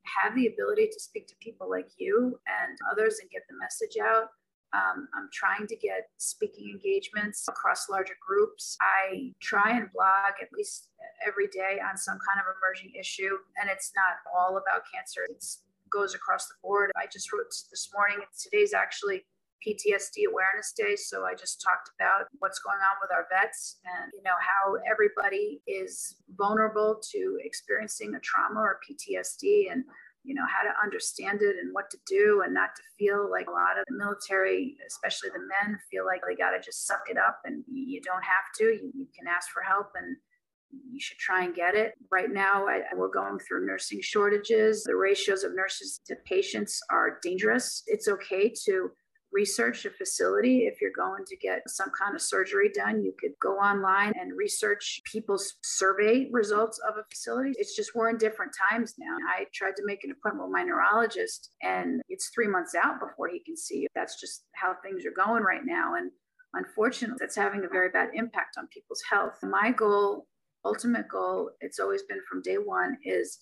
have 0.06 0.36
the 0.36 0.48
ability 0.48 0.88
to 0.88 1.00
speak 1.00 1.28
to 1.28 1.36
people 1.40 1.70
like 1.70 1.90
you 1.98 2.40
and 2.48 2.78
others 2.92 3.20
and 3.22 3.30
get 3.30 3.44
the 3.50 3.58
message 3.58 3.98
out. 4.02 4.30
Um, 4.74 5.08
I'm 5.14 5.28
trying 5.34 5.68
to 5.68 5.76
get 5.76 6.08
speaking 6.18 6.72
engagements 6.72 7.46
across 7.50 7.90
larger 7.90 8.16
groups. 8.26 8.78
I 8.80 9.34
try 9.42 9.76
and 9.76 9.92
blog 9.92 10.40
at 10.42 10.48
least 10.56 10.90
every 11.28 11.48
day 11.48 11.80
on 11.84 11.98
some 11.98 12.18
kind 12.26 12.40
of 12.40 12.48
emerging 12.56 12.98
issue, 12.98 13.36
and 13.60 13.70
it's 13.70 13.92
not 13.96 14.24
all 14.34 14.58
about 14.58 14.84
cancer. 14.94 15.28
It's 15.30 15.64
goes 15.91 16.15
across 16.15 16.47
the 16.47 16.56
board. 16.63 16.91
I 16.95 17.06
just 17.12 17.32
wrote 17.32 17.51
this 17.69 17.89
morning, 17.93 18.19
today's 18.41 18.73
actually 18.73 19.25
PTSD 19.65 20.25
Awareness 20.30 20.73
Day. 20.75 20.95
So 20.95 21.25
I 21.25 21.36
just 21.36 21.62
talked 21.62 21.89
about 21.99 22.25
what's 22.39 22.60
going 22.60 22.80
on 22.80 22.97
with 23.01 23.12
our 23.12 23.27
vets 23.30 23.77
and, 23.86 24.12
you 24.13 24.23
know, 24.23 24.38
how 24.39 24.77
everybody 24.89 25.62
is 25.67 26.15
vulnerable 26.36 26.99
to 27.12 27.38
experiencing 27.43 28.15
a 28.15 28.19
trauma 28.19 28.60
or 28.60 28.80
PTSD 28.82 29.71
and, 29.71 29.84
you 30.23 30.34
know, 30.34 30.45
how 30.49 30.63
to 30.63 30.73
understand 30.82 31.41
it 31.41 31.58
and 31.62 31.73
what 31.73 31.89
to 31.91 31.97
do 32.08 32.41
and 32.45 32.54
not 32.54 32.75
to 32.75 32.82
feel 32.97 33.30
like 33.30 33.47
a 33.47 33.51
lot 33.51 33.77
of 33.77 33.86
the 33.88 33.97
military, 33.97 34.77
especially 34.88 35.30
the 35.30 35.45
men, 35.45 35.77
feel 35.89 36.06
like 36.06 36.21
they 36.27 36.36
got 36.36 36.51
to 36.51 36.62
just 36.62 36.88
suck 36.88 37.04
it 37.10 37.17
up 37.17 37.41
and 37.45 37.63
you 37.71 38.01
don't 38.01 38.23
have 38.23 38.49
to. 38.58 38.65
You, 38.65 38.91
you 38.93 39.08
can 39.17 39.27
ask 39.27 39.49
for 39.49 39.62
help 39.62 39.91
and 39.95 40.17
you 40.91 40.99
should 40.99 41.17
try 41.17 41.43
and 41.43 41.55
get 41.55 41.75
it. 41.75 41.93
Right 42.12 42.31
now, 42.31 42.67
I, 42.67 42.81
we're 42.95 43.10
going 43.10 43.39
through 43.39 43.65
nursing 43.65 43.99
shortages. 44.01 44.84
The 44.84 44.95
ratios 44.95 45.43
of 45.43 45.55
nurses 45.55 45.99
to 46.07 46.15
patients 46.25 46.79
are 46.89 47.19
dangerous. 47.21 47.84
It's 47.88 48.07
okay 48.07 48.53
to 48.65 48.91
research 49.31 49.86
a 49.86 49.89
facility. 49.89 50.65
If 50.65 50.81
you're 50.81 50.91
going 50.95 51.23
to 51.25 51.38
get 51.38 51.62
some 51.67 51.89
kind 51.97 52.15
of 52.15 52.21
surgery 52.21 52.69
done, 52.73 53.01
you 53.01 53.13
could 53.19 53.31
go 53.41 53.53
online 53.57 54.13
and 54.19 54.38
research 54.38 55.01
people's 55.05 55.55
survey 55.63 56.27
results 56.31 56.79
of 56.88 56.97
a 56.97 57.03
facility. 57.10 57.53
It's 57.57 57.75
just 57.75 57.95
we're 57.95 58.10
in 58.10 58.17
different 58.17 58.51
times 58.69 58.95
now. 58.99 59.15
I 59.29 59.45
tried 59.53 59.75
to 59.77 59.86
make 59.86 60.03
an 60.03 60.12
appointment 60.12 60.49
with 60.49 60.53
my 60.53 60.63
neurologist, 60.63 61.51
and 61.62 62.01
it's 62.10 62.29
three 62.34 62.47
months 62.47 62.75
out 62.75 62.99
before 62.99 63.29
he 63.29 63.39
can 63.39 63.55
see 63.55 63.79
you. 63.79 63.88
That's 63.95 64.19
just 64.19 64.43
how 64.53 64.75
things 64.84 65.05
are 65.05 65.25
going 65.25 65.43
right 65.43 65.65
now. 65.65 65.95
And 65.95 66.12
unfortunately, 66.53 67.17
that's 67.19 67.36
having 67.36 67.63
a 67.63 67.69
very 67.69 67.89
bad 67.89 68.10
impact 68.13 68.57
on 68.57 68.67
people's 68.67 69.01
health. 69.10 69.38
My 69.43 69.71
goal 69.71 70.27
ultimate 70.65 71.08
goal, 71.10 71.52
it's 71.62 71.80
always 71.80 72.04
been 72.04 72.21
from 72.30 72.41
day 72.41 72.56
one, 72.56 72.97
is 73.04 73.39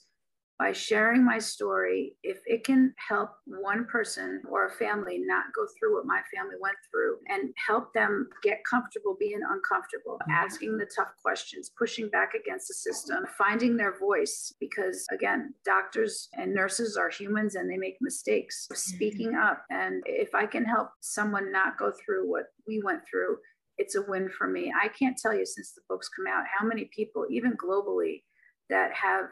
by 0.60 0.74
sharing 0.74 1.24
my 1.24 1.40
story, 1.40 2.18
if 2.22 2.40
it 2.46 2.66
can 2.66 2.94
help 3.08 3.30
one 3.46 3.86
person 3.86 4.42
or 4.52 4.68
a 4.68 4.72
family 4.72 5.18
not 5.24 5.46
go 5.56 5.66
through 5.80 5.96
what 5.96 6.06
my 6.06 6.20
family 6.36 6.56
went 6.60 6.76
through 6.92 7.16
and 7.30 7.54
help 7.66 7.94
them 7.94 8.28
get 8.44 8.60
comfortable 8.70 9.16
being 9.18 9.40
uncomfortable, 9.50 10.20
mm-hmm. 10.22 10.32
asking 10.32 10.78
the 10.78 10.90
tough 10.94 11.14
questions, 11.24 11.72
pushing 11.78 12.10
back 12.10 12.34
against 12.34 12.68
the 12.68 12.74
system, 12.74 13.24
finding 13.38 13.78
their 13.78 13.98
voice, 13.98 14.54
because 14.60 15.06
again, 15.14 15.54
doctors 15.64 16.28
and 16.34 16.54
nurses 16.54 16.98
are 16.98 17.10
humans 17.10 17.56
and 17.56 17.72
they 17.72 17.78
make 17.78 17.96
mistakes, 18.02 18.68
mm-hmm. 18.70 18.96
speaking 18.96 19.36
up. 19.36 19.64
And 19.70 20.04
if 20.06 20.36
I 20.36 20.46
can 20.46 20.66
help 20.66 20.90
someone 21.00 21.54
not 21.54 21.78
go 21.78 21.94
through 22.06 22.30
what 22.30 22.48
we 22.68 22.82
went 22.84 23.04
through, 23.10 23.38
it's 23.80 23.96
a 23.96 24.02
win 24.02 24.30
for 24.30 24.48
me. 24.48 24.72
I 24.80 24.90
can't 24.90 25.18
tell 25.18 25.34
you 25.34 25.46
since 25.46 25.72
the 25.74 25.82
books 25.90 26.10
come 26.10 26.28
out 26.28 26.44
how 26.56 26.68
many 26.68 26.90
people, 26.96 27.26
even 27.30 27.54
globally, 27.58 28.24
that 28.70 28.92
have 28.94 29.26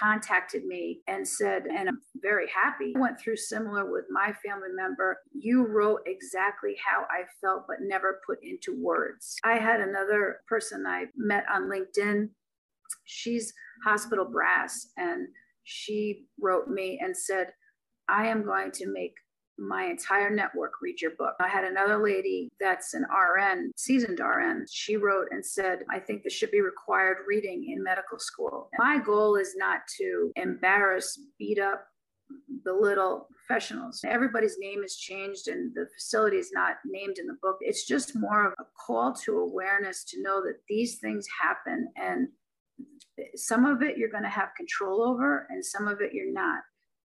contacted 0.00 0.64
me 0.64 1.00
and 1.06 1.26
said, 1.26 1.64
and 1.64 1.88
I'm 1.88 2.00
very 2.22 2.46
happy. 2.48 2.94
I 2.96 3.00
went 3.00 3.20
through 3.20 3.36
similar 3.36 3.90
with 3.90 4.04
my 4.10 4.32
family 4.44 4.68
member. 4.74 5.18
You 5.32 5.66
wrote 5.66 6.00
exactly 6.06 6.76
how 6.86 7.02
I 7.10 7.24
felt, 7.42 7.64
but 7.66 7.78
never 7.80 8.20
put 8.26 8.38
into 8.42 8.80
words. 8.80 9.36
I 9.44 9.58
had 9.58 9.80
another 9.80 10.38
person 10.48 10.84
I 10.86 11.06
met 11.16 11.44
on 11.52 11.68
LinkedIn. 11.68 12.28
She's 13.04 13.52
hospital 13.84 14.24
brass, 14.24 14.86
and 14.96 15.26
she 15.64 16.26
wrote 16.40 16.68
me 16.68 16.98
and 17.02 17.16
said, 17.16 17.48
I 18.08 18.28
am 18.28 18.44
going 18.44 18.70
to 18.72 18.86
make 18.90 19.14
my 19.58 19.84
entire 19.84 20.30
network 20.30 20.72
read 20.80 21.00
your 21.00 21.12
book. 21.12 21.34
I 21.40 21.48
had 21.48 21.64
another 21.64 22.02
lady 22.02 22.50
that's 22.60 22.94
an 22.94 23.04
RN, 23.04 23.70
seasoned 23.76 24.20
RN. 24.20 24.66
She 24.70 24.96
wrote 24.96 25.28
and 25.30 25.44
said, 25.44 25.80
I 25.90 25.98
think 25.98 26.22
this 26.22 26.32
should 26.32 26.50
be 26.50 26.60
required 26.60 27.18
reading 27.26 27.70
in 27.70 27.82
medical 27.82 28.18
school. 28.18 28.68
My 28.78 28.98
goal 28.98 29.36
is 29.36 29.54
not 29.56 29.80
to 29.98 30.32
embarrass, 30.36 31.18
beat 31.38 31.58
up, 31.58 31.84
belittle 32.64 33.28
professionals. 33.30 34.02
Everybody's 34.06 34.56
name 34.58 34.82
is 34.82 34.96
changed 34.96 35.48
and 35.48 35.74
the 35.74 35.86
facility 35.94 36.38
is 36.38 36.50
not 36.52 36.76
named 36.86 37.18
in 37.18 37.26
the 37.26 37.36
book. 37.42 37.58
It's 37.60 37.86
just 37.86 38.16
more 38.16 38.46
of 38.46 38.54
a 38.58 38.64
call 38.86 39.12
to 39.24 39.38
awareness 39.38 40.04
to 40.04 40.22
know 40.22 40.40
that 40.42 40.60
these 40.68 40.98
things 40.98 41.26
happen 41.40 41.88
and 41.96 42.28
some 43.34 43.66
of 43.66 43.82
it 43.82 43.98
you're 43.98 44.08
going 44.08 44.22
to 44.22 44.28
have 44.28 44.54
control 44.56 45.02
over 45.02 45.46
and 45.50 45.64
some 45.64 45.88
of 45.88 46.00
it 46.00 46.12
you're 46.12 46.32
not. 46.32 46.60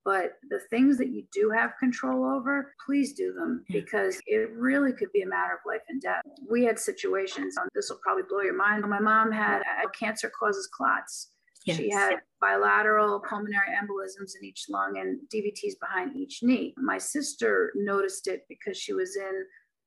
But 0.05 0.33
the 0.51 0.59
things 0.69 0.99
that 0.99 1.09
you 1.09 1.25
do 1.33 1.51
have 1.51 1.79
control 1.79 2.25
over, 2.25 2.75
please 2.85 3.12
do 3.12 3.33
them 3.33 3.65
because 3.69 4.19
it 4.27 4.51
really 4.53 4.93
could 4.93 5.12
be 5.12 5.23
a 5.23 5.27
matter 5.27 5.53
of 5.53 5.61
life 5.65 5.83
and 5.88 6.03
death. 6.03 6.23
We 6.51 6.65
had 6.65 6.79
situations, 6.79 7.57
um, 7.57 7.69
this 7.75 7.88
will 7.88 8.01
probably 8.03 8.25
blow 8.29 8.41
your 8.41 8.57
mind. 8.57 8.83
My 8.88 8.99
mom 8.99 9.31
had 9.31 9.62
cancer 9.99 10.31
causes 10.37 10.69
clots. 10.77 11.29
Yes. 11.65 11.77
She 11.77 11.91
had 11.91 12.17
bilateral 12.41 13.21
pulmonary 13.21 13.69
embolisms 13.81 14.33
in 14.41 14.45
each 14.45 14.65
lung 14.69 14.99
and 14.99 15.21
DVTs 15.33 15.79
behind 15.81 16.17
each 16.17 16.41
knee. 16.43 16.75
My 16.77 16.99
sister 16.99 17.73
noticed 17.77 18.27
it 18.27 18.43
because 18.49 18.77
she 18.77 18.93
was 18.93 19.17
in 19.17 19.45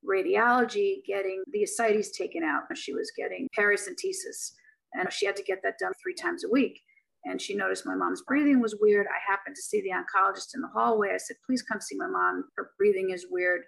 radiology 0.08 1.04
getting 1.06 1.42
the 1.52 1.64
ascites 1.64 2.16
taken 2.16 2.42
out. 2.42 2.62
And 2.70 2.78
she 2.78 2.94
was 2.94 3.12
getting 3.14 3.48
paracentesis 3.58 4.52
and 4.94 5.12
she 5.12 5.26
had 5.26 5.36
to 5.36 5.42
get 5.42 5.62
that 5.62 5.78
done 5.78 5.92
three 6.02 6.14
times 6.14 6.44
a 6.44 6.48
week 6.48 6.80
and 7.26 7.42
she 7.42 7.54
noticed 7.54 7.84
my 7.84 7.94
mom's 7.94 8.22
breathing 8.22 8.60
was 8.60 8.76
weird. 8.80 9.06
I 9.08 9.30
happened 9.30 9.56
to 9.56 9.62
see 9.62 9.80
the 9.82 9.90
oncologist 9.90 10.54
in 10.54 10.60
the 10.60 10.68
hallway. 10.68 11.10
I 11.12 11.18
said, 11.18 11.36
please 11.44 11.62
come 11.62 11.80
see 11.80 11.96
my 11.96 12.06
mom. 12.06 12.44
Her 12.56 12.70
breathing 12.78 13.10
is 13.10 13.26
weird. 13.28 13.62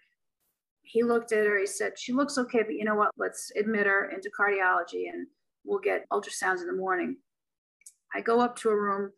He 0.83 1.03
looked 1.03 1.33
at 1.33 1.45
her. 1.45 1.59
He 1.59 1.67
said, 1.67 1.99
she 1.99 2.13
looks 2.13 2.39
okay, 2.39 2.63
but 2.63 2.75
you 2.75 2.85
know 2.85 2.95
what? 2.95 3.11
Let's 3.19 3.51
admit 3.59 3.87
her 3.87 4.11
into 4.11 4.31
cardiology 4.31 5.11
and 5.13 5.27
we'll 5.65 5.81
get 5.81 6.07
ultrasounds 6.13 6.61
in 6.61 6.69
the 6.69 6.73
morning. 6.73 7.17
I 8.15 8.21
go 8.21 8.41
up 8.41 8.57
to 8.61 8.71
a 8.71 8.77
room. 8.77 9.11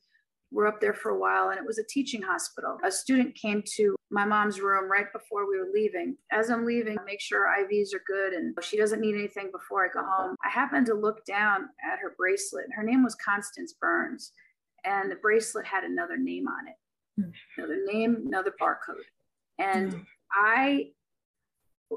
Were 0.53 0.67
up 0.67 0.81
there 0.81 0.95
for 0.95 1.11
a 1.11 1.19
while 1.19 1.51
and 1.51 1.59
it 1.59 1.67
was 1.67 1.79
a 1.79 1.85
teaching 1.85 2.23
hospital. 2.23 2.79
A 2.85 2.91
student 2.91 3.35
came 3.35 3.63
to 3.77 3.95
my 4.11 4.25
mom's 4.25 4.61
room 4.61 4.91
right 4.91 5.13
before 5.13 5.49
we 5.49 5.59
were 5.59 5.69
leaving. 5.73 6.17
As 6.33 6.51
I'm 6.51 6.67
leaving, 6.67 6.99
I 6.99 7.05
make 7.05 7.21
sure 7.21 7.47
IVs 7.47 7.95
are 7.95 8.03
good 8.07 8.33
and 8.33 8.57
she 8.63 8.77
doesn't 8.77 9.01
need 9.01 9.15
anything 9.15 9.51
before 9.53 9.85
I 9.85 9.89
go 9.93 10.03
home. 10.05 10.35
I 10.45 10.49
happened 10.49 10.87
to 10.87 10.95
look 10.95 11.25
down 11.25 11.69
at 11.85 12.01
her 12.01 12.15
bracelet. 12.17 12.67
Her 12.75 12.83
name 12.83 13.05
was 13.05 13.15
Constance 13.15 13.75
Burns, 13.81 14.33
and 14.85 15.11
the 15.11 15.17
bracelet 15.17 15.67
had 15.67 15.85
another 15.85 16.17
name 16.17 16.47
on 16.49 16.69
it. 16.69 16.75
Mm. 17.21 17.33
Another 17.57 17.79
name, 17.87 18.25
another 18.27 18.53
barcode. 18.61 19.07
And 19.59 19.93
mm. 19.93 20.05
I 20.33 20.89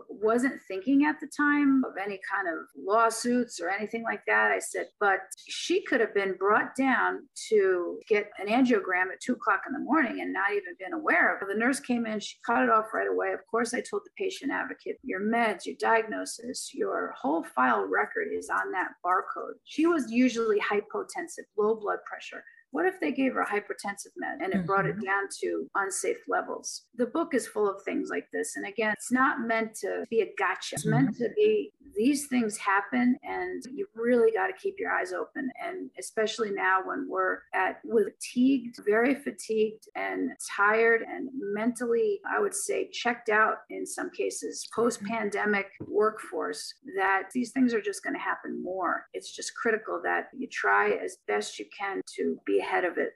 wasn't 0.09 0.61
thinking 0.67 1.05
at 1.05 1.19
the 1.19 1.29
time 1.35 1.83
of 1.85 1.93
any 2.01 2.19
kind 2.29 2.47
of 2.47 2.65
lawsuits 2.77 3.59
or 3.59 3.69
anything 3.69 4.03
like 4.03 4.21
that. 4.27 4.51
I 4.51 4.59
said, 4.59 4.87
but 4.99 5.19
she 5.47 5.83
could 5.83 5.99
have 5.99 6.13
been 6.13 6.35
brought 6.37 6.75
down 6.75 7.27
to 7.49 7.99
get 8.07 8.29
an 8.39 8.47
angiogram 8.47 9.11
at 9.11 9.21
two 9.21 9.33
o'clock 9.33 9.61
in 9.67 9.73
the 9.73 9.79
morning 9.79 10.21
and 10.21 10.33
not 10.33 10.51
even 10.51 10.75
been 10.79 10.93
aware 10.93 11.35
of 11.35 11.41
it. 11.41 11.51
The 11.51 11.59
nurse 11.59 11.79
came 11.79 12.05
in, 12.05 12.19
she 12.19 12.37
cut 12.45 12.63
it 12.63 12.69
off 12.69 12.93
right 12.93 13.07
away. 13.07 13.33
Of 13.33 13.45
course, 13.49 13.73
I 13.73 13.81
told 13.81 14.03
the 14.05 14.11
patient 14.17 14.51
advocate, 14.51 14.97
your 15.03 15.21
meds, 15.21 15.65
your 15.65 15.75
diagnosis, 15.79 16.71
your 16.73 17.13
whole 17.19 17.43
file 17.43 17.85
record 17.85 18.27
is 18.33 18.49
on 18.49 18.71
that 18.71 18.93
barcode. 19.05 19.55
She 19.63 19.85
was 19.85 20.11
usually 20.11 20.59
hypotensive, 20.59 21.45
low 21.57 21.75
blood 21.75 21.99
pressure. 22.05 22.43
What 22.73 22.87
if 22.87 22.99
they 22.99 23.11
gave 23.11 23.33
her 23.33 23.41
a 23.41 23.45
hypertensive 23.45 24.13
med 24.17 24.39
and 24.41 24.51
it 24.51 24.57
mm-hmm. 24.57 24.65
brought 24.65 24.87
it 24.87 24.95
mm-hmm. 24.95 25.05
down 25.05 25.23
to 25.41 25.69
unsafe 25.75 26.17
levels? 26.27 26.85
The 26.95 27.05
book 27.05 27.35
is 27.35 27.45
full 27.45 27.69
of 27.69 27.83
things 27.83 28.09
like 28.09 28.25
this. 28.33 28.55
And 28.55 28.65
again, 28.65 28.91
it's 28.93 29.11
not 29.11 29.41
meant 29.41 29.75
to 29.81 30.05
be 30.09 30.21
a 30.21 30.33
gotcha. 30.39 30.77
It's 30.77 30.85
meant 30.85 31.11
mm-hmm. 31.11 31.23
to 31.23 31.29
be 31.35 31.71
these 31.95 32.27
things 32.27 32.57
happen 32.57 33.17
and 33.23 33.63
you 33.73 33.87
really 33.95 34.31
got 34.31 34.47
to 34.47 34.53
keep 34.53 34.75
your 34.79 34.91
eyes 34.91 35.13
open. 35.13 35.49
And 35.63 35.89
especially 35.99 36.51
now 36.51 36.79
when 36.85 37.07
we're 37.09 37.39
at 37.53 37.79
with 37.83 38.13
fatigued, 38.13 38.79
very 38.85 39.15
fatigued 39.15 39.87
and 39.95 40.31
tired 40.55 41.01
and 41.01 41.29
mentally, 41.33 42.19
I 42.29 42.39
would 42.39 42.53
say, 42.53 42.89
checked 42.89 43.29
out 43.29 43.57
in 43.69 43.85
some 43.85 44.09
cases, 44.11 44.67
post 44.73 45.03
pandemic 45.03 45.67
workforce, 45.87 46.73
that 46.97 47.23
these 47.33 47.51
things 47.51 47.73
are 47.73 47.81
just 47.81 48.03
going 48.03 48.15
to 48.15 48.19
happen 48.19 48.61
more. 48.63 49.05
It's 49.13 49.35
just 49.35 49.55
critical 49.55 50.01
that 50.03 50.27
you 50.35 50.47
try 50.47 50.91
as 50.91 51.17
best 51.27 51.59
you 51.59 51.65
can 51.77 52.01
to 52.15 52.37
be 52.45 52.59
ahead 52.59 52.85
of 52.85 52.97
it. 52.97 53.13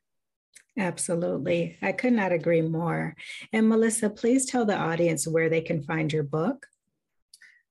Absolutely. 0.77 1.75
I 1.81 1.91
could 1.91 2.13
not 2.13 2.31
agree 2.31 2.61
more. 2.61 3.15
And 3.51 3.67
Melissa, 3.67 4.09
please 4.09 4.45
tell 4.45 4.63
the 4.65 4.77
audience 4.77 5.27
where 5.27 5.49
they 5.49 5.61
can 5.61 5.81
find 5.81 6.13
your 6.13 6.23
book. 6.23 6.67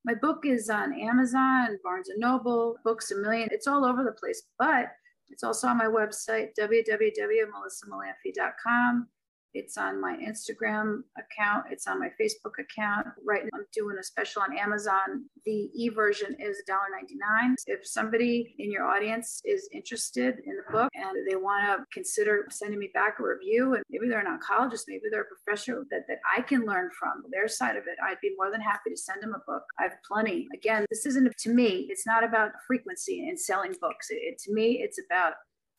My 0.06 0.14
book 0.14 0.46
is 0.46 0.70
on 0.70 0.98
Amazon, 1.00 1.78
Barnes 1.82 2.08
and 2.10 2.20
Noble, 2.20 2.76
Books 2.84 3.10
a 3.10 3.16
Million. 3.16 3.48
It's 3.50 3.66
all 3.66 3.84
over 3.84 4.04
the 4.04 4.12
place, 4.12 4.44
but 4.56 4.92
it's 5.28 5.42
also 5.42 5.66
on 5.66 5.78
my 5.78 5.86
website, 5.86 6.50
www.melissamalamphy.com. 6.56 9.08
It's 9.56 9.78
on 9.78 10.00
my 10.00 10.16
Instagram 10.16 11.00
account. 11.16 11.64
It's 11.70 11.86
on 11.86 11.98
my 11.98 12.10
Facebook 12.20 12.58
account. 12.60 13.06
Right 13.24 13.42
now, 13.44 13.58
I'm 13.58 13.66
doing 13.72 13.96
a 13.98 14.02
special 14.02 14.42
on 14.42 14.56
Amazon. 14.56 15.24
The 15.46 15.70
e 15.74 15.88
version 15.88 16.36
is 16.38 16.62
$1.99. 16.68 17.54
If 17.66 17.86
somebody 17.86 18.54
in 18.58 18.70
your 18.70 18.84
audience 18.84 19.40
is 19.46 19.66
interested 19.72 20.36
in 20.44 20.56
the 20.56 20.72
book 20.72 20.90
and 20.94 21.16
they 21.26 21.36
want 21.36 21.64
to 21.64 21.84
consider 21.90 22.46
sending 22.50 22.78
me 22.78 22.90
back 22.92 23.18
a 23.18 23.22
review, 23.22 23.74
and 23.74 23.82
maybe 23.88 24.08
they're 24.08 24.20
an 24.20 24.38
oncologist, 24.38 24.84
maybe 24.88 25.04
they're 25.10 25.22
a 25.22 25.44
professor 25.44 25.86
that, 25.90 26.02
that 26.06 26.18
I 26.36 26.42
can 26.42 26.66
learn 26.66 26.90
from 26.98 27.22
their 27.30 27.48
side 27.48 27.76
of 27.76 27.84
it, 27.86 27.96
I'd 28.04 28.20
be 28.20 28.34
more 28.36 28.50
than 28.50 28.60
happy 28.60 28.90
to 28.90 28.96
send 28.96 29.22
them 29.22 29.34
a 29.34 29.50
book. 29.50 29.62
I 29.78 29.84
have 29.84 29.96
plenty. 30.06 30.46
Again, 30.54 30.84
this 30.90 31.06
isn't 31.06 31.32
to 31.34 31.50
me, 31.50 31.86
it's 31.88 32.06
not 32.06 32.24
about 32.24 32.50
frequency 32.66 33.26
and 33.26 33.40
selling 33.40 33.74
books. 33.80 34.08
It, 34.10 34.38
to 34.44 34.52
me, 34.52 34.80
it's 34.82 35.00
about 35.10 35.34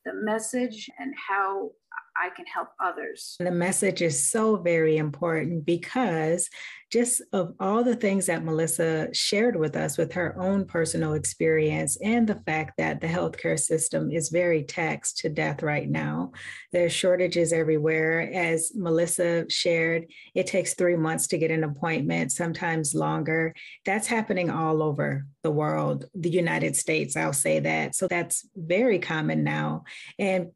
the 0.08 0.13
message 0.13 0.90
and 0.98 1.13
how 1.28 1.72
I 2.16 2.30
can 2.36 2.46
help 2.46 2.70
others. 2.84 3.36
The 3.40 3.52
message 3.52 4.02
is 4.02 4.30
so 4.30 4.58
very 4.58 4.98
important 4.98 5.66
because 5.66 6.50
just 6.90 7.22
of 7.34 7.54
all 7.60 7.84
the 7.84 7.96
things 7.96 8.28
that 8.28 8.46
Melissa 8.46 9.14
shared 9.14 9.58
with 9.58 9.76
us 9.76 9.98
with 9.98 10.14
her 10.14 10.40
own 10.40 10.66
personal 10.66 11.14
experience 11.14 11.98
and 12.02 12.26
the 12.26 12.42
fact 12.46 12.78
that 12.78 13.02
the 13.02 13.08
healthcare 13.08 13.60
system 13.60 14.10
is 14.10 14.30
very 14.30 14.64
taxed 14.64 15.18
to 15.20 15.30
death 15.30 15.62
right 15.62 15.90
now. 15.90 16.32
There's 16.72 16.94
shortages 16.94 17.52
everywhere. 17.52 18.32
As 18.34 18.72
Melissa 18.74 19.50
shared, 19.50 20.08
it 20.34 20.48
takes 20.48 20.74
three 20.74 20.96
months 20.96 21.28
to 21.28 21.38
get 21.38 21.52
an 21.52 21.66
appointment, 21.66 22.32
sometimes 22.32 22.96
longer. 22.96 23.54
That's 23.86 24.08
happening 24.08 24.50
all 24.50 24.82
over 24.82 25.26
the 25.44 25.52
world, 25.52 26.06
the 26.16 26.30
United 26.30 26.76
States, 26.76 27.18
I'll 27.18 27.34
say 27.34 27.60
that. 27.60 27.96
So 27.96 28.08
that's 28.08 28.48
very 28.56 29.00
common 29.00 29.44
now. 29.44 29.84
And 30.18 30.52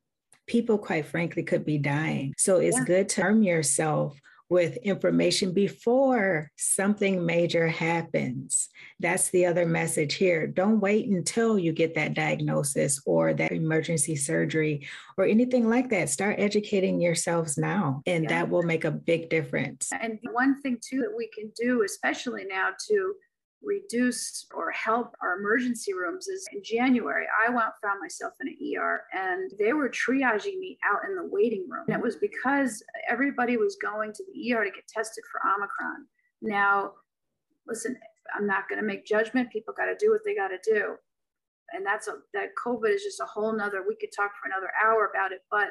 people, 0.47 0.77
quite 0.77 1.05
frankly, 1.05 1.43
could 1.43 1.65
be 1.65 1.77
dying. 1.77 2.33
So 2.37 2.57
it's 2.57 2.77
yeah. 2.77 2.85
good 2.85 3.09
to 3.09 3.21
arm 3.23 3.43
yourself 3.43 4.19
with 4.49 4.75
information 4.83 5.53
before 5.53 6.51
something 6.57 7.25
major 7.25 7.69
happens. 7.69 8.67
That's 8.99 9.29
the 9.29 9.45
other 9.45 9.65
message 9.65 10.15
here. 10.15 10.45
Don't 10.45 10.81
wait 10.81 11.07
until 11.07 11.57
you 11.57 11.71
get 11.71 11.95
that 11.95 12.15
diagnosis 12.15 13.01
or 13.05 13.33
that 13.33 13.53
emergency 13.53 14.17
surgery 14.17 14.85
or 15.17 15.23
anything 15.23 15.69
like 15.69 15.89
that. 15.91 16.09
Start 16.09 16.35
educating 16.37 16.99
yourselves 16.99 17.57
now, 17.57 18.01
and 18.05 18.25
yeah. 18.25 18.29
that 18.29 18.49
will 18.49 18.63
make 18.63 18.83
a 18.83 18.91
big 18.91 19.29
difference. 19.29 19.89
And 20.01 20.19
one 20.33 20.61
thing, 20.61 20.79
too, 20.81 20.99
that 20.99 21.15
we 21.15 21.29
can 21.29 21.49
do, 21.55 21.83
especially 21.83 22.43
now, 22.43 22.71
to 22.89 23.15
reduce 23.63 24.47
or 24.53 24.71
help 24.71 25.15
our 25.21 25.39
emergency 25.39 25.93
rooms 25.93 26.27
is 26.27 26.47
in 26.53 26.61
January, 26.63 27.25
I 27.45 27.49
went 27.49 27.67
found 27.81 27.99
myself 27.99 28.33
in 28.41 28.47
an 28.47 28.57
ER 28.77 29.03
and 29.13 29.51
they 29.59 29.73
were 29.73 29.89
triaging 29.89 30.59
me 30.59 30.77
out 30.83 31.01
in 31.07 31.15
the 31.15 31.29
waiting 31.29 31.67
room. 31.69 31.85
And 31.87 31.95
it 31.95 32.03
was 32.03 32.15
because 32.15 32.83
everybody 33.09 33.57
was 33.57 33.77
going 33.81 34.13
to 34.13 34.23
the 34.25 34.53
ER 34.53 34.63
to 34.63 34.71
get 34.71 34.87
tested 34.87 35.23
for 35.31 35.41
Omicron. 35.47 36.07
Now, 36.41 36.93
listen, 37.67 37.95
I'm 38.35 38.47
not 38.47 38.67
going 38.67 38.79
to 38.79 38.87
make 38.87 39.05
judgment. 39.05 39.51
People 39.51 39.73
got 39.77 39.85
to 39.85 39.95
do 39.99 40.11
what 40.11 40.21
they 40.25 40.35
got 40.35 40.49
to 40.49 40.59
do. 40.63 40.95
And 41.73 41.85
that's 41.85 42.07
a, 42.07 42.15
that 42.33 42.49
COVID 42.65 42.93
is 42.93 43.03
just 43.03 43.21
a 43.21 43.25
whole 43.25 43.55
nother, 43.55 43.83
we 43.87 43.95
could 43.95 44.11
talk 44.15 44.31
for 44.35 44.49
another 44.49 44.71
hour 44.83 45.09
about 45.13 45.31
it. 45.31 45.41
But 45.49 45.69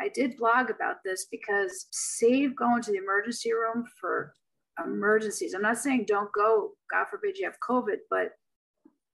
I 0.00 0.08
did 0.08 0.36
blog 0.36 0.70
about 0.70 0.96
this 1.04 1.26
because 1.30 1.86
save 1.90 2.56
going 2.56 2.82
to 2.82 2.92
the 2.92 2.98
emergency 2.98 3.52
room 3.52 3.84
for 4.00 4.32
emergencies. 4.84 5.54
I'm 5.54 5.62
not 5.62 5.78
saying 5.78 6.06
don't 6.08 6.30
go, 6.32 6.70
God 6.90 7.06
forbid 7.10 7.38
you 7.38 7.44
have 7.44 7.56
COVID, 7.68 7.98
but 8.10 8.30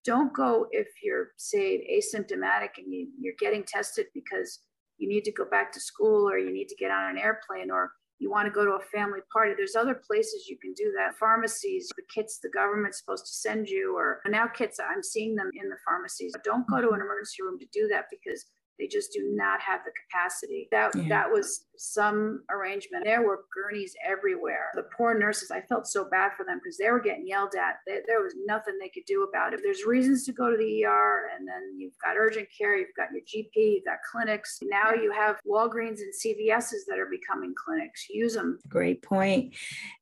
don't 0.04 0.32
go 0.32 0.66
if 0.70 0.88
you're, 1.02 1.28
say, 1.36 1.84
asymptomatic 1.92 2.78
and 2.78 2.92
you, 2.92 3.08
you're 3.20 3.34
getting 3.38 3.64
tested 3.64 4.06
because 4.14 4.60
you 4.98 5.08
need 5.08 5.24
to 5.24 5.32
go 5.32 5.44
back 5.50 5.72
to 5.72 5.80
school 5.80 6.28
or 6.28 6.38
you 6.38 6.52
need 6.52 6.68
to 6.68 6.76
get 6.76 6.90
on 6.90 7.10
an 7.10 7.18
airplane 7.18 7.70
or 7.70 7.92
you 8.18 8.30
want 8.30 8.46
to 8.46 8.52
go 8.52 8.64
to 8.64 8.72
a 8.72 8.80
family 8.92 9.20
party. 9.32 9.52
There's 9.56 9.76
other 9.76 9.94
places 9.94 10.48
you 10.48 10.58
can 10.58 10.72
do 10.74 10.92
that. 10.96 11.16
Pharmacies, 11.18 11.88
the 11.96 12.02
kits 12.12 12.40
the 12.42 12.50
government's 12.50 12.98
supposed 12.98 13.26
to 13.26 13.32
send 13.32 13.68
you, 13.68 13.96
or 13.96 14.20
now 14.26 14.46
kits, 14.48 14.80
I'm 14.80 15.02
seeing 15.02 15.36
them 15.36 15.50
in 15.54 15.68
the 15.68 15.76
pharmacies. 15.86 16.34
Don't 16.42 16.66
go 16.68 16.80
to 16.80 16.90
an 16.90 17.00
emergency 17.00 17.42
room 17.42 17.58
to 17.60 17.66
do 17.72 17.88
that 17.92 18.06
because 18.10 18.44
they 18.78 18.86
just 18.86 19.12
do 19.12 19.32
not 19.34 19.60
have 19.60 19.80
the 19.84 19.92
capacity. 20.04 20.68
That 20.70 20.94
yeah. 20.94 21.08
that 21.08 21.30
was 21.30 21.66
some 21.76 22.42
arrangement. 22.50 23.04
There 23.04 23.26
were 23.26 23.44
gurneys 23.54 23.94
everywhere. 24.06 24.70
The 24.74 24.86
poor 24.96 25.18
nurses, 25.18 25.50
I 25.50 25.60
felt 25.62 25.86
so 25.86 26.08
bad 26.08 26.32
for 26.36 26.44
them 26.44 26.60
because 26.62 26.78
they 26.78 26.90
were 26.90 27.00
getting 27.00 27.26
yelled 27.26 27.54
at. 27.54 27.76
They, 27.86 28.00
there 28.06 28.22
was 28.22 28.34
nothing 28.46 28.78
they 28.78 28.88
could 28.88 29.06
do 29.06 29.24
about 29.24 29.54
it. 29.54 29.60
There's 29.62 29.84
reasons 29.84 30.24
to 30.26 30.32
go 30.32 30.50
to 30.50 30.56
the 30.56 30.84
ER, 30.84 31.30
and 31.36 31.46
then 31.46 31.78
you've 31.78 31.98
got 32.04 32.16
urgent 32.16 32.48
care, 32.56 32.76
you've 32.76 32.94
got 32.96 33.08
your 33.12 33.22
GP, 33.22 33.50
you've 33.54 33.84
got 33.84 33.98
clinics. 34.10 34.58
Now 34.62 34.92
you 34.92 35.12
have 35.12 35.36
Walgreens 35.46 36.00
and 36.00 36.12
CVS's 36.14 36.86
that 36.86 36.98
are 36.98 37.10
becoming 37.10 37.54
clinics. 37.56 38.06
Use 38.08 38.34
them. 38.34 38.58
Great 38.68 39.02
point. 39.02 39.54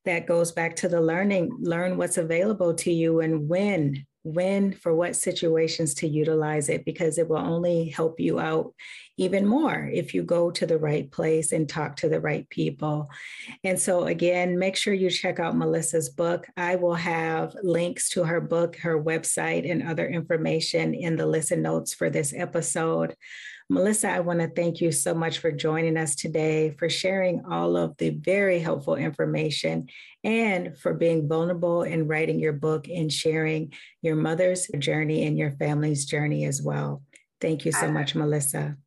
That 0.05 0.27
goes 0.27 0.51
back 0.51 0.75
to 0.77 0.89
the 0.89 1.01
learning. 1.01 1.57
Learn 1.59 1.97
what's 1.97 2.17
available 2.17 2.73
to 2.75 2.91
you 2.91 3.21
and 3.21 3.47
when 3.47 4.05
when 4.23 4.73
for 4.73 4.93
what 4.93 5.15
situations 5.15 5.93
to 5.95 6.07
utilize 6.07 6.69
it 6.69 6.83
because 6.85 7.17
it 7.17 7.29
will 7.29 7.37
only 7.37 7.89
help 7.89 8.19
you 8.19 8.39
out 8.39 8.73
even 9.17 9.45
more 9.47 9.89
if 9.91 10.13
you 10.13 10.21
go 10.21 10.51
to 10.51 10.65
the 10.65 10.77
right 10.77 11.11
place 11.11 11.51
and 11.51 11.67
talk 11.67 11.95
to 11.95 12.09
the 12.09 12.19
right 12.19 12.47
people. 12.49 13.09
And 13.63 13.79
so, 13.79 14.05
again, 14.05 14.59
make 14.59 14.75
sure 14.75 14.93
you 14.93 15.09
check 15.09 15.39
out 15.39 15.55
Melissa's 15.55 16.09
book. 16.09 16.45
I 16.55 16.75
will 16.75 16.95
have 16.95 17.55
links 17.63 18.09
to 18.11 18.23
her 18.23 18.41
book, 18.41 18.75
her 18.77 19.01
website, 19.01 19.69
and 19.69 19.81
other 19.81 20.07
information 20.07 20.93
in 20.93 21.15
the 21.15 21.25
listen 21.25 21.61
notes 21.61 21.93
for 21.93 22.09
this 22.09 22.33
episode. 22.35 23.15
Melissa, 23.69 24.09
I 24.09 24.21
want 24.21 24.39
to 24.39 24.47
thank 24.47 24.79
you 24.79 24.93
so 24.93 25.13
much 25.13 25.39
for 25.39 25.51
joining 25.51 25.97
us 25.97 26.15
today, 26.15 26.73
for 26.79 26.89
sharing 26.89 27.43
all 27.51 27.75
of 27.75 27.97
the 27.97 28.11
very 28.11 28.59
helpful 28.59 28.95
information, 28.95 29.89
and 30.23 30.77
for 30.77 30.93
being 30.93 31.27
vulnerable 31.27 31.81
and 31.81 32.07
writing 32.07 32.39
your 32.39 32.53
book 32.53 32.87
and 32.87 33.11
sharing 33.11 33.73
your 34.01 34.15
mother's 34.15 34.69
journey 34.79 35.25
and 35.25 35.37
your 35.37 35.51
family's 35.51 36.05
journey 36.05 36.45
as 36.45 36.61
well. 36.61 37.03
Thank 37.41 37.65
you 37.65 37.73
so 37.73 37.91
much, 37.91 38.15
Melissa. 38.15 38.77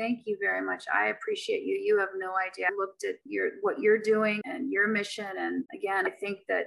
Thank 0.00 0.22
you 0.26 0.36
very 0.40 0.66
much. 0.66 0.84
I 0.92 1.06
appreciate 1.06 1.62
you. 1.62 1.76
You 1.76 2.00
have 2.00 2.08
no 2.16 2.32
idea. 2.36 2.66
I 2.66 2.76
looked 2.76 3.04
at 3.04 3.14
your 3.24 3.50
what 3.62 3.78
you're 3.78 4.00
doing 4.00 4.40
and 4.44 4.72
your 4.72 4.88
mission. 4.88 5.30
And 5.38 5.64
again, 5.72 6.08
I 6.08 6.10
think 6.10 6.40
that 6.48 6.66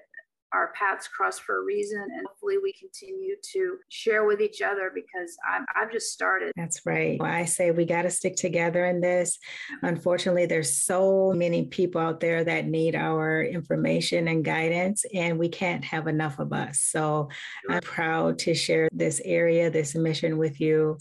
our 0.58 0.74
paths 0.74 1.08
cross 1.08 1.38
for 1.38 1.60
a 1.60 1.64
reason 1.64 2.02
and 2.02 2.26
hopefully 2.28 2.58
we 2.62 2.74
continue 2.74 3.36
to 3.54 3.78
share 3.90 4.26
with 4.26 4.42
each 4.42 4.62
other 4.62 4.92
because 4.94 5.38
I'm, 5.48 5.66
I've 5.76 5.92
just 5.92 6.12
started. 6.12 6.52
That's 6.56 6.84
right. 6.86 7.22
I 7.22 7.46
say 7.46 7.70
we 7.70 7.86
got 7.86 8.02
to 8.04 8.10
stick 8.10 8.36
together 8.36 8.86
in 8.86 9.00
this. 9.00 9.38
Unfortunately, 9.84 10.48
there's 10.48 10.84
so 10.84 11.32
many 11.36 11.66
people 11.66 12.02
out 12.02 12.20
there 12.20 12.44
that 12.44 12.66
need 12.66 12.96
our 12.96 13.44
information 13.44 14.28
and 14.28 14.44
guidance, 14.44 15.06
and 15.14 15.38
we 15.38 15.50
can't 15.50 15.84
have 15.86 16.08
enough 16.08 16.40
of 16.40 16.52
us. 16.54 16.80
So 16.80 17.30
I'm 17.70 17.82
proud 17.82 18.40
to 18.40 18.56
share 18.56 18.90
this 18.92 19.22
area, 19.24 19.70
this 19.70 19.94
mission 19.94 20.38
with 20.38 20.60
you. 20.60 20.98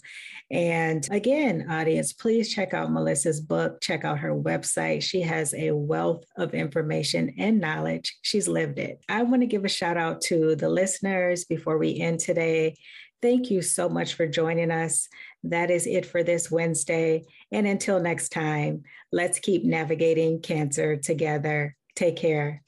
And 0.51 1.07
again, 1.11 1.67
audience, 1.69 2.13
please 2.13 2.53
check 2.53 2.73
out 2.73 2.91
Melissa's 2.91 3.41
book, 3.41 3.81
check 3.81 4.05
out 4.05 4.19
her 4.19 4.33
website. 4.33 5.01
She 5.01 5.21
has 5.21 5.53
a 5.53 5.71
wealth 5.71 6.23
of 6.37 6.53
information 6.53 7.33
and 7.37 7.59
knowledge. 7.59 8.17
She's 8.21 8.47
lived 8.47 8.79
it. 8.79 9.01
I 9.09 9.23
want 9.23 9.41
to 9.47 9.55
give 9.55 9.65
a 9.65 9.69
shout 9.69 9.97
out 9.97 10.21
to 10.21 10.55
the 10.55 10.69
listeners 10.69 11.45
before 11.45 11.77
we 11.77 11.99
end 11.99 12.19
today. 12.19 12.75
Thank 13.21 13.49
you 13.49 13.61
so 13.61 13.89
much 13.89 14.13
for 14.13 14.27
joining 14.27 14.71
us. 14.71 15.07
That 15.43 15.71
is 15.71 15.87
it 15.87 16.05
for 16.05 16.23
this 16.23 16.51
Wednesday. 16.51 17.23
And 17.51 17.65
until 17.65 17.99
next 17.99 18.29
time, 18.29 18.83
let's 19.11 19.39
keep 19.39 19.63
navigating 19.63 20.41
cancer 20.41 20.97
together. 20.97 21.75
Take 21.95 22.17
care. 22.17 22.61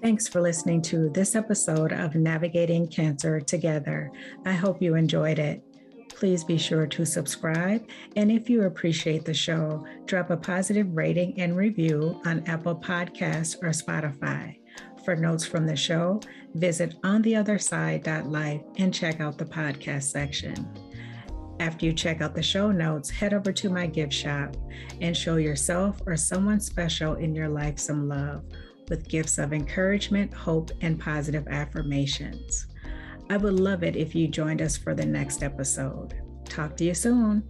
Thanks 0.00 0.26
for 0.28 0.40
listening 0.40 0.82
to 0.82 1.10
this 1.10 1.36
episode 1.36 1.92
of 1.92 2.16
Navigating 2.16 2.88
Cancer 2.88 3.40
Together. 3.40 4.10
I 4.44 4.52
hope 4.52 4.82
you 4.82 4.96
enjoyed 4.96 5.38
it. 5.38 5.62
Please 6.22 6.44
be 6.44 6.56
sure 6.56 6.86
to 6.86 7.04
subscribe. 7.04 7.84
And 8.14 8.30
if 8.30 8.48
you 8.48 8.62
appreciate 8.62 9.24
the 9.24 9.34
show, 9.34 9.84
drop 10.04 10.30
a 10.30 10.36
positive 10.36 10.86
rating 10.96 11.40
and 11.40 11.56
review 11.56 12.20
on 12.24 12.46
Apple 12.46 12.76
Podcasts 12.76 13.56
or 13.60 13.70
Spotify. 13.70 14.56
For 15.04 15.16
notes 15.16 15.44
from 15.44 15.66
the 15.66 15.74
show, 15.74 16.20
visit 16.54 16.94
ontheotherside.life 17.02 18.60
and 18.78 18.94
check 18.94 19.20
out 19.20 19.36
the 19.36 19.44
podcast 19.44 20.04
section. 20.04 20.54
After 21.58 21.86
you 21.86 21.92
check 21.92 22.20
out 22.20 22.36
the 22.36 22.40
show 22.40 22.70
notes, 22.70 23.10
head 23.10 23.34
over 23.34 23.52
to 23.54 23.68
my 23.68 23.88
gift 23.88 24.12
shop 24.12 24.56
and 25.00 25.16
show 25.16 25.38
yourself 25.38 26.00
or 26.06 26.16
someone 26.16 26.60
special 26.60 27.14
in 27.14 27.34
your 27.34 27.48
life 27.48 27.80
some 27.80 28.06
love 28.06 28.44
with 28.88 29.08
gifts 29.08 29.38
of 29.38 29.52
encouragement, 29.52 30.32
hope, 30.32 30.70
and 30.82 31.00
positive 31.00 31.48
affirmations. 31.48 32.68
I 33.32 33.38
would 33.38 33.58
love 33.58 33.82
it 33.82 33.96
if 33.96 34.14
you 34.14 34.28
joined 34.28 34.60
us 34.60 34.76
for 34.76 34.94
the 34.94 35.06
next 35.06 35.42
episode. 35.42 36.12
Talk 36.44 36.76
to 36.76 36.84
you 36.84 36.92
soon. 36.92 37.42